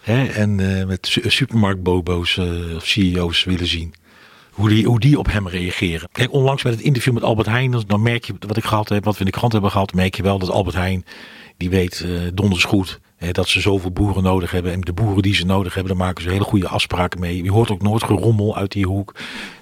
hè, 0.02 0.24
en 0.26 0.54
met 0.87 1.06
su- 1.06 1.30
supermarktbobo's 1.30 2.38
of 2.76 2.87
CEO's 2.87 3.44
willen 3.44 3.66
zien. 3.66 3.94
Hoe 4.59 4.68
die, 4.68 4.87
hoe 4.87 5.01
die 5.01 5.18
op 5.18 5.33
hem 5.33 5.49
reageren. 5.49 6.09
Kijk, 6.12 6.33
onlangs 6.33 6.62
met 6.62 6.73
het 6.73 6.83
interview 6.83 7.14
met 7.14 7.23
Albert 7.23 7.47
Heijn, 7.47 7.71
dan- 7.87 8.03
merk 8.03 8.25
je 8.25 8.35
wat 8.47 8.57
ik 8.57 8.64
gehad 8.64 8.88
heb, 8.88 9.05
wat 9.05 9.14
we 9.14 9.21
in 9.21 9.27
de 9.27 9.33
krant 9.33 9.53
hebben 9.53 9.71
gehad, 9.71 9.92
merk 9.94 10.14
je 10.16 10.23
wel 10.23 10.38
dat 10.38 10.51
Albert 10.51 10.77
Heijn, 10.77 11.05
die 11.57 11.71
weet 11.71 12.01
eh 12.01 12.11
donders 12.35 12.64
goed 12.64 13.01
dat 13.33 13.49
ze 13.49 13.61
zoveel 13.61 13.90
boeren 13.90 14.23
nodig 14.23 14.51
hebben. 14.51 14.73
En 14.73 14.81
de 14.81 14.92
boeren 14.92 15.23
die 15.23 15.35
ze 15.35 15.47
nodig 15.47 15.75
hebben, 15.75 15.97
daar 15.97 16.07
maken 16.07 16.23
ze 16.23 16.31
hele 16.31 16.44
goede 16.44 16.68
afspraken 16.68 17.21
mee. 17.21 17.42
Je 17.42 17.51
hoort 17.51 17.71
ook 17.71 17.83
nooit 17.83 18.03
gerommel 18.03 18.57
uit 18.57 18.73
die 18.73 18.87
hoek. 18.87 19.14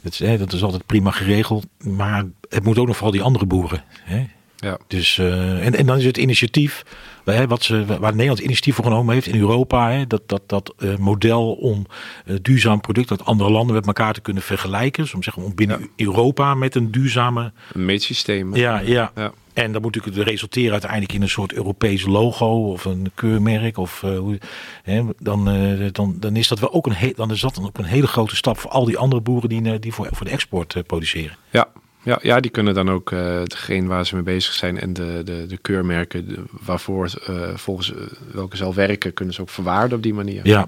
Dat 0.02 0.20
is, 0.20 0.38
dat 0.38 0.52
is 0.52 0.62
altijd 0.62 0.86
prima 0.86 1.10
geregeld. 1.10 1.66
Maar 1.78 2.24
het 2.48 2.64
moet 2.64 2.78
ook 2.78 2.86
nog 2.86 2.94
vooral 2.96 3.12
die 3.12 3.22
andere 3.22 3.46
boeren. 3.46 3.84
Hè? 4.02 4.26
Ja. 4.56 4.78
Dus, 4.86 5.18
eh, 5.18 5.66
en, 5.66 5.74
en 5.74 5.86
dan 5.86 5.98
is 5.98 6.04
het 6.04 6.16
initiatief, 6.16 6.82
hè, 7.24 7.46
wat 7.46 7.62
ze, 7.62 7.84
waar 7.84 8.12
Nederland 8.12 8.38
initiatief 8.38 8.74
voor 8.74 8.84
genomen 8.84 9.14
heeft 9.14 9.26
in 9.26 9.40
Europa, 9.40 9.90
hè, 9.90 10.06
dat, 10.06 10.22
dat, 10.26 10.42
dat 10.46 10.74
eh, 10.78 10.96
model 10.96 11.52
om 11.52 11.86
eh, 12.26 12.36
duurzaam 12.42 12.80
product 12.80 13.10
uit 13.10 13.24
andere 13.24 13.50
landen 13.50 13.74
met 13.74 13.86
elkaar 13.86 14.14
te 14.14 14.20
kunnen 14.20 14.42
vergelijken. 14.42 15.02
Dus 15.02 15.14
om, 15.14 15.22
zeggen, 15.22 15.42
om 15.42 15.54
binnen 15.54 15.88
Europa 15.96 16.54
met 16.54 16.74
een 16.74 16.90
duurzame. 16.90 17.52
Een 17.72 17.84
meetsysteem. 17.84 18.56
Ja, 18.56 18.78
ja. 18.78 19.12
Ja. 19.14 19.32
En 19.52 19.72
dat 19.72 19.82
moet 19.82 19.94
natuurlijk 19.94 20.28
resulteren 20.28 20.72
uiteindelijk 20.72 21.12
in 21.12 21.22
een 21.22 21.28
soort 21.28 21.52
Europees 21.52 22.06
logo 22.06 22.72
of 22.72 22.84
een 22.84 23.10
keurmerk. 23.14 23.78
Of, 23.78 24.00
hoe, 24.00 24.38
hè, 24.82 25.02
dan, 25.18 25.44
dan, 25.92 26.16
dan 26.20 26.36
is 26.36 26.48
dat 26.48 26.58
wel 26.58 26.72
ook 26.72 26.86
een, 26.86 26.94
he- 26.94 27.12
dan 27.14 27.30
is 27.30 27.40
dat 27.40 27.54
dan 27.54 27.64
ook 27.66 27.78
een 27.78 27.84
hele 27.84 28.06
grote 28.06 28.36
stap 28.36 28.58
voor 28.58 28.70
al 28.70 28.84
die 28.84 28.98
andere 28.98 29.22
boeren 29.22 29.48
die, 29.48 29.78
die 29.78 29.92
voor, 29.92 30.08
voor 30.12 30.26
de 30.26 30.32
export 30.32 30.82
produceren. 30.86 31.36
Ja. 31.50 31.68
Ja, 32.06 32.18
ja, 32.22 32.40
die 32.40 32.50
kunnen 32.50 32.74
dan 32.74 32.90
ook 32.90 33.12
eh 33.12 33.38
hetgeen 33.38 33.86
waar 33.86 34.06
ze 34.06 34.14
mee 34.14 34.24
bezig 34.24 34.52
zijn 34.52 34.80
en 34.80 34.92
de, 34.92 35.22
de, 35.24 35.44
de 35.48 35.56
keurmerken 35.56 36.28
de- 36.28 36.44
waarvoor 36.50 37.10
eh, 37.26 37.54
volgens 37.54 37.92
eh, 37.94 38.00
welke 38.32 38.56
zal 38.56 38.74
werken, 38.74 39.12
kunnen 39.14 39.34
ze 39.34 39.40
ook 39.40 39.48
verwaarden 39.50 39.96
op 39.96 40.02
die 40.02 40.14
manier. 40.14 40.46
Ja. 40.46 40.66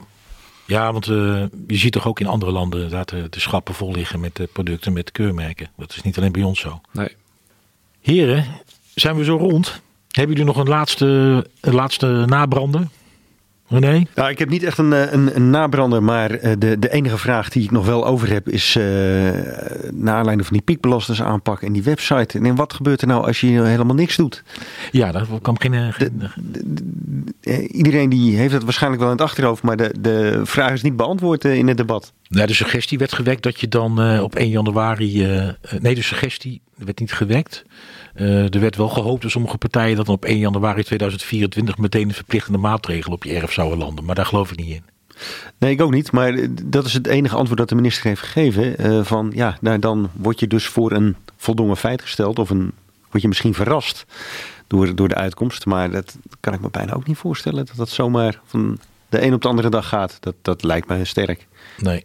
Ja, 0.67 0.93
want 0.93 1.07
uh, 1.07 1.45
je 1.67 1.77
ziet 1.77 1.93
toch 1.93 2.07
ook 2.07 2.21
in 2.21 2.27
andere 2.27 2.53
landen 2.53 2.91
dat 2.91 3.09
de, 3.09 3.27
de 3.31 3.41
schappen 3.41 3.75
vol 3.75 3.93
liggen 3.93 4.21
met 4.21 4.37
de 4.37 4.49
producten 4.53 4.93
met 4.93 5.13
keurmerken. 5.13 5.71
Dat 5.77 5.91
is 5.97 6.03
niet 6.03 6.19
alleen 6.19 6.33
bij 6.33 6.43
ons 6.43 6.61
zo. 6.61 6.81
Nee. 6.93 7.17
Heren, 8.01 8.45
zijn 8.95 9.17
we 9.17 9.25
zo 9.25 9.37
rond? 9.37 9.81
Hebben 10.11 10.37
jullie 10.37 10.53
nog 10.53 10.57
een 10.63 10.69
laatste, 10.69 11.07
een 11.61 11.75
laatste 11.75 12.07
nabrander? 12.27 12.87
René? 13.69 14.03
Nou, 14.15 14.31
ik 14.31 14.39
heb 14.39 14.49
niet 14.49 14.63
echt 14.63 14.79
een, 14.79 14.93
een, 15.15 15.37
een 15.37 15.51
nabrander, 15.51 16.03
maar 16.03 16.29
de, 16.59 16.79
de 16.79 16.91
enige 16.91 17.19
vraag 17.19 17.49
die 17.49 17.63
ik 17.63 17.71
nog 17.71 17.87
wel 17.87 18.07
over 18.07 18.31
heb 18.31 18.49
is 18.49 18.77
uh, 18.77 18.85
naar 19.93 20.15
aanleiding 20.15 20.47
van 20.47 20.57
die 20.57 20.63
piekbelasters 20.63 21.23
aanpak 21.23 21.63
en 21.63 21.73
die 21.73 21.83
website. 21.83 22.39
En 22.39 22.55
wat 22.55 22.73
gebeurt 22.73 23.01
er 23.01 23.07
nou 23.07 23.27
als 23.27 23.41
je 23.41 23.47
helemaal 23.47 23.95
niks 23.95 24.17
doet? 24.17 24.43
Ja, 24.91 25.13
dat 25.13 25.27
kan 25.43 25.61
geen... 25.61 25.93
iedereen 27.71 28.09
die 28.09 28.37
heeft 28.37 28.53
het 28.53 28.65
waarschijnlijk 28.65 29.03
wel 29.03 29.11
in 29.11 29.17
het 29.17 29.27
achterhoofd, 29.27 29.63
maar 29.63 29.77
de, 29.77 29.95
de 30.01 30.41
vraag 30.45 30.73
is 30.73 30.83
niet 30.83 30.97
beantwoord 30.97 31.45
in 31.45 31.69
het 31.69 31.77
debat. 31.77 32.13
Nou, 32.29 32.47
de 32.47 32.55
suggestie 32.55 32.99
werd 32.99 33.13
gewekt 33.13 33.43
dat 33.43 33.61
je 33.61 33.69
dan 33.69 34.13
uh, 34.13 34.23
op 34.23 34.35
1 34.35 34.49
januari... 34.49 35.33
Uh, 35.33 35.49
nee, 35.81 35.95
de 35.95 36.03
suggestie 36.03 36.61
werd 36.75 37.01
niet 37.01 37.13
gewekt. 37.13 37.65
Uh, 38.17 38.55
er 38.55 38.61
werd 38.61 38.77
wel 38.77 38.89
gehoopt 38.89 39.23
door 39.23 39.31
sommige 39.31 39.59
partijen 39.59 39.97
dat 39.97 40.07
dan 40.07 40.15
op 40.15 40.25
1 40.25 40.39
januari 40.39 40.83
2024 40.85 41.79
meteen 41.79 42.09
een 42.09 42.15
verplichtende 42.15 42.59
maatregel 42.59 43.13
op 43.13 43.25
je 43.25 43.35
erf 43.35 43.53
zouden 43.53 43.79
landen. 43.79 44.05
Maar 44.05 44.15
daar 44.15 44.27
geloof 44.27 44.51
ik 44.51 44.59
niet 44.59 44.75
in. 44.75 44.83
Nee, 45.59 45.73
ik 45.73 45.81
ook 45.81 45.93
niet. 45.93 46.13
Maar 46.13 46.39
dat 46.63 46.85
is 46.85 46.93
het 46.93 47.07
enige 47.07 47.37
antwoord 47.37 47.59
dat 47.59 47.69
de 47.69 47.75
minister 47.75 48.07
heeft 48.07 48.21
gegeven. 48.21 49.07
Van 49.07 49.33
ja, 49.35 49.59
nou, 49.61 49.79
dan 49.79 50.11
word 50.13 50.41
je 50.41 50.47
dus 50.47 50.67
voor 50.67 50.93
een 50.93 51.17
voldongen 51.37 51.77
feit 51.77 52.03
gesteld. 52.03 52.39
Of 52.39 52.51
een, 52.51 52.73
word 53.11 53.23
je 53.23 53.29
misschien 53.29 53.55
verrast 53.55 54.07
door, 54.67 54.95
door 54.95 55.09
de 55.09 55.15
uitkomst. 55.15 55.67
Maar 55.67 55.91
dat 55.91 56.17
kan 56.41 56.55
ik 56.55 56.61
me 56.61 56.69
bijna 56.71 56.93
ook 56.93 57.07
niet 57.07 57.17
voorstellen. 57.17 57.67
Dat 57.67 57.77
dat 57.77 57.89
zomaar 57.89 58.41
van 58.45 58.79
de 59.09 59.23
een 59.23 59.35
op 59.35 59.43
de 59.43 59.49
andere 59.49 59.71
dag 59.71 59.89
gaat. 59.89 60.17
Dat, 60.21 60.35
dat 60.43 60.63
lijkt 60.63 60.89
me 60.89 61.05
sterk. 61.05 61.47
Nee. 61.79 62.05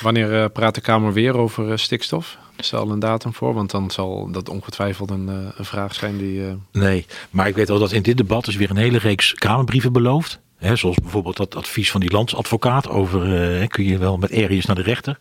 Wanneer 0.00 0.32
uh, 0.32 0.44
praat 0.52 0.74
de 0.74 0.80
Kamer 0.80 1.12
weer 1.12 1.36
over 1.36 1.70
uh, 1.70 1.76
stikstof? 1.76 2.38
Is 2.56 2.72
er 2.72 2.78
al 2.78 2.90
een 2.90 2.98
datum 2.98 3.34
voor? 3.34 3.54
Want 3.54 3.70
dan 3.70 3.90
zal 3.90 4.28
dat 4.30 4.48
ongetwijfeld 4.48 5.10
een, 5.10 5.28
uh, 5.28 5.48
een 5.56 5.64
vraag 5.64 5.94
zijn 5.94 6.18
die... 6.18 6.42
Nee, 6.72 7.06
maar 7.30 7.48
ik 7.48 7.54
weet 7.54 7.70
al 7.70 7.78
dat 7.78 7.92
in 7.92 8.02
dit 8.02 8.16
debat 8.16 8.46
is 8.46 8.56
weer 8.56 8.70
een 8.70 8.76
hele 8.76 8.98
reeks 8.98 9.34
Kamerbrieven 9.34 9.92
beloofd. 9.92 10.40
He, 10.56 10.76
zoals 10.76 10.96
bijvoorbeeld 10.96 11.36
dat 11.36 11.56
advies 11.56 11.90
van 11.90 12.00
die 12.00 12.10
landsadvocaat 12.10 12.88
over... 12.88 13.20
kun 13.68 13.84
je 13.84 13.98
wel 13.98 14.16
met 14.16 14.32
areas 14.32 14.64
naar 14.64 14.76
de 14.76 14.82
rechter 14.82 15.16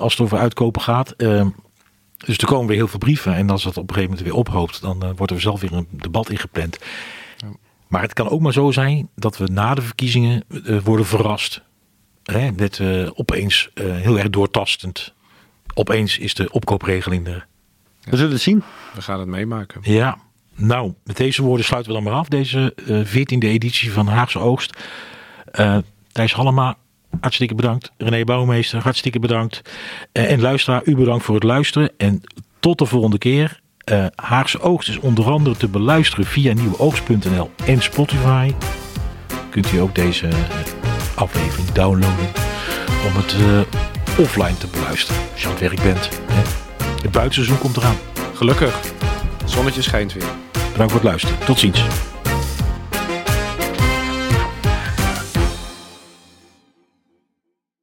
als 0.00 0.12
het 0.12 0.22
over 0.22 0.38
uitkopen 0.38 0.82
gaat... 0.82 1.10
Ehm, 1.10 1.48
dus 2.16 2.38
er 2.38 2.46
komen 2.46 2.66
weer 2.66 2.76
heel 2.76 2.88
veel 2.88 2.98
brieven. 2.98 3.34
En 3.34 3.50
als 3.50 3.62
dat 3.62 3.76
op 3.76 3.88
een 3.88 3.94
gegeven 3.94 4.10
moment 4.10 4.28
weer 4.28 4.38
ophoopt... 4.38 4.80
dan 4.80 5.12
wordt 5.16 5.32
er 5.32 5.40
zelf 5.40 5.60
weer 5.60 5.72
een 5.72 5.88
debat 5.90 6.30
ingepland. 6.30 6.78
Ja. 7.36 7.46
Maar 7.88 8.02
het 8.02 8.12
kan 8.12 8.28
ook 8.28 8.40
maar 8.40 8.52
zo 8.52 8.70
zijn 8.70 9.08
dat 9.14 9.36
we 9.36 9.48
na 9.52 9.74
de 9.74 9.82
verkiezingen 9.82 10.44
worden 10.84 11.06
verrast 11.06 11.62
hè, 12.32 12.50
met 12.52 12.78
uh, 12.78 13.08
opeens 13.14 13.70
uh, 13.74 13.96
heel 13.96 14.18
erg 14.18 14.30
doortastend. 14.30 15.14
Opeens 15.74 16.18
is 16.18 16.34
de 16.34 16.52
opkoopregeling 16.52 17.26
er. 17.26 17.46
We 18.04 18.16
zullen 18.16 18.32
het 18.32 18.40
zien. 18.40 18.62
We 18.94 19.02
gaan 19.02 19.18
het 19.18 19.28
meemaken. 19.28 19.80
Ja, 19.82 20.18
nou, 20.54 20.92
met 21.04 21.16
deze 21.16 21.42
woorden 21.42 21.64
sluiten 21.64 21.92
we 21.92 21.98
dan 22.00 22.10
maar 22.10 22.18
af. 22.18 22.28
Deze 22.28 22.72
veertiende 23.04 23.46
uh, 23.46 23.52
editie 23.52 23.92
van 23.92 24.06
Haagse 24.06 24.38
Oogst. 24.38 24.76
Thijs 26.12 26.32
Hallema, 26.32 26.76
hartstikke 27.20 27.54
bedankt. 27.54 27.92
René 27.96 28.24
Bouwmeester, 28.24 28.82
hartstikke 28.82 29.18
bedankt. 29.18 29.62
en 30.12 30.40
luisteraar, 30.40 30.82
u 30.84 30.96
bedankt 30.96 31.24
voor 31.24 31.34
het 31.34 31.44
luisteren. 31.44 31.90
En 31.96 32.20
tot 32.60 32.78
de 32.78 32.86
volgende 32.86 33.18
keer. 33.18 33.60
Haagse 34.14 34.60
Oogst 34.60 34.88
is 34.88 34.98
onder 34.98 35.30
andere 35.30 35.56
te 35.56 35.68
beluisteren 35.68 36.24
via 36.24 36.54
nieuweoogst.nl 36.54 37.50
en 37.66 37.82
Spotify. 37.82 38.52
Kunt 39.50 39.72
u 39.72 39.78
ook 39.78 39.94
deze 39.94 40.28
aflevering 41.18 41.72
downloaden 41.72 42.28
om 43.06 43.16
het 43.16 43.34
uh, 43.40 43.60
offline 44.18 44.58
te 44.58 44.66
beluisteren. 44.66 45.22
Als 45.32 45.40
je 45.40 45.46
aan 45.46 45.52
het 45.52 45.60
werk 45.60 45.82
bent. 45.82 46.08
Hè. 46.26 46.42
Het 47.02 47.10
buitenseizoen 47.10 47.58
komt 47.58 47.76
eraan. 47.76 47.96
Gelukkig. 48.34 48.80
Het 49.38 49.50
zonnetje 49.50 49.82
schijnt 49.82 50.12
weer. 50.12 50.28
Bedankt 50.72 50.92
voor 50.92 51.00
het 51.00 51.10
luisteren. 51.10 51.38
Tot 51.44 51.58
ziens. 51.58 51.84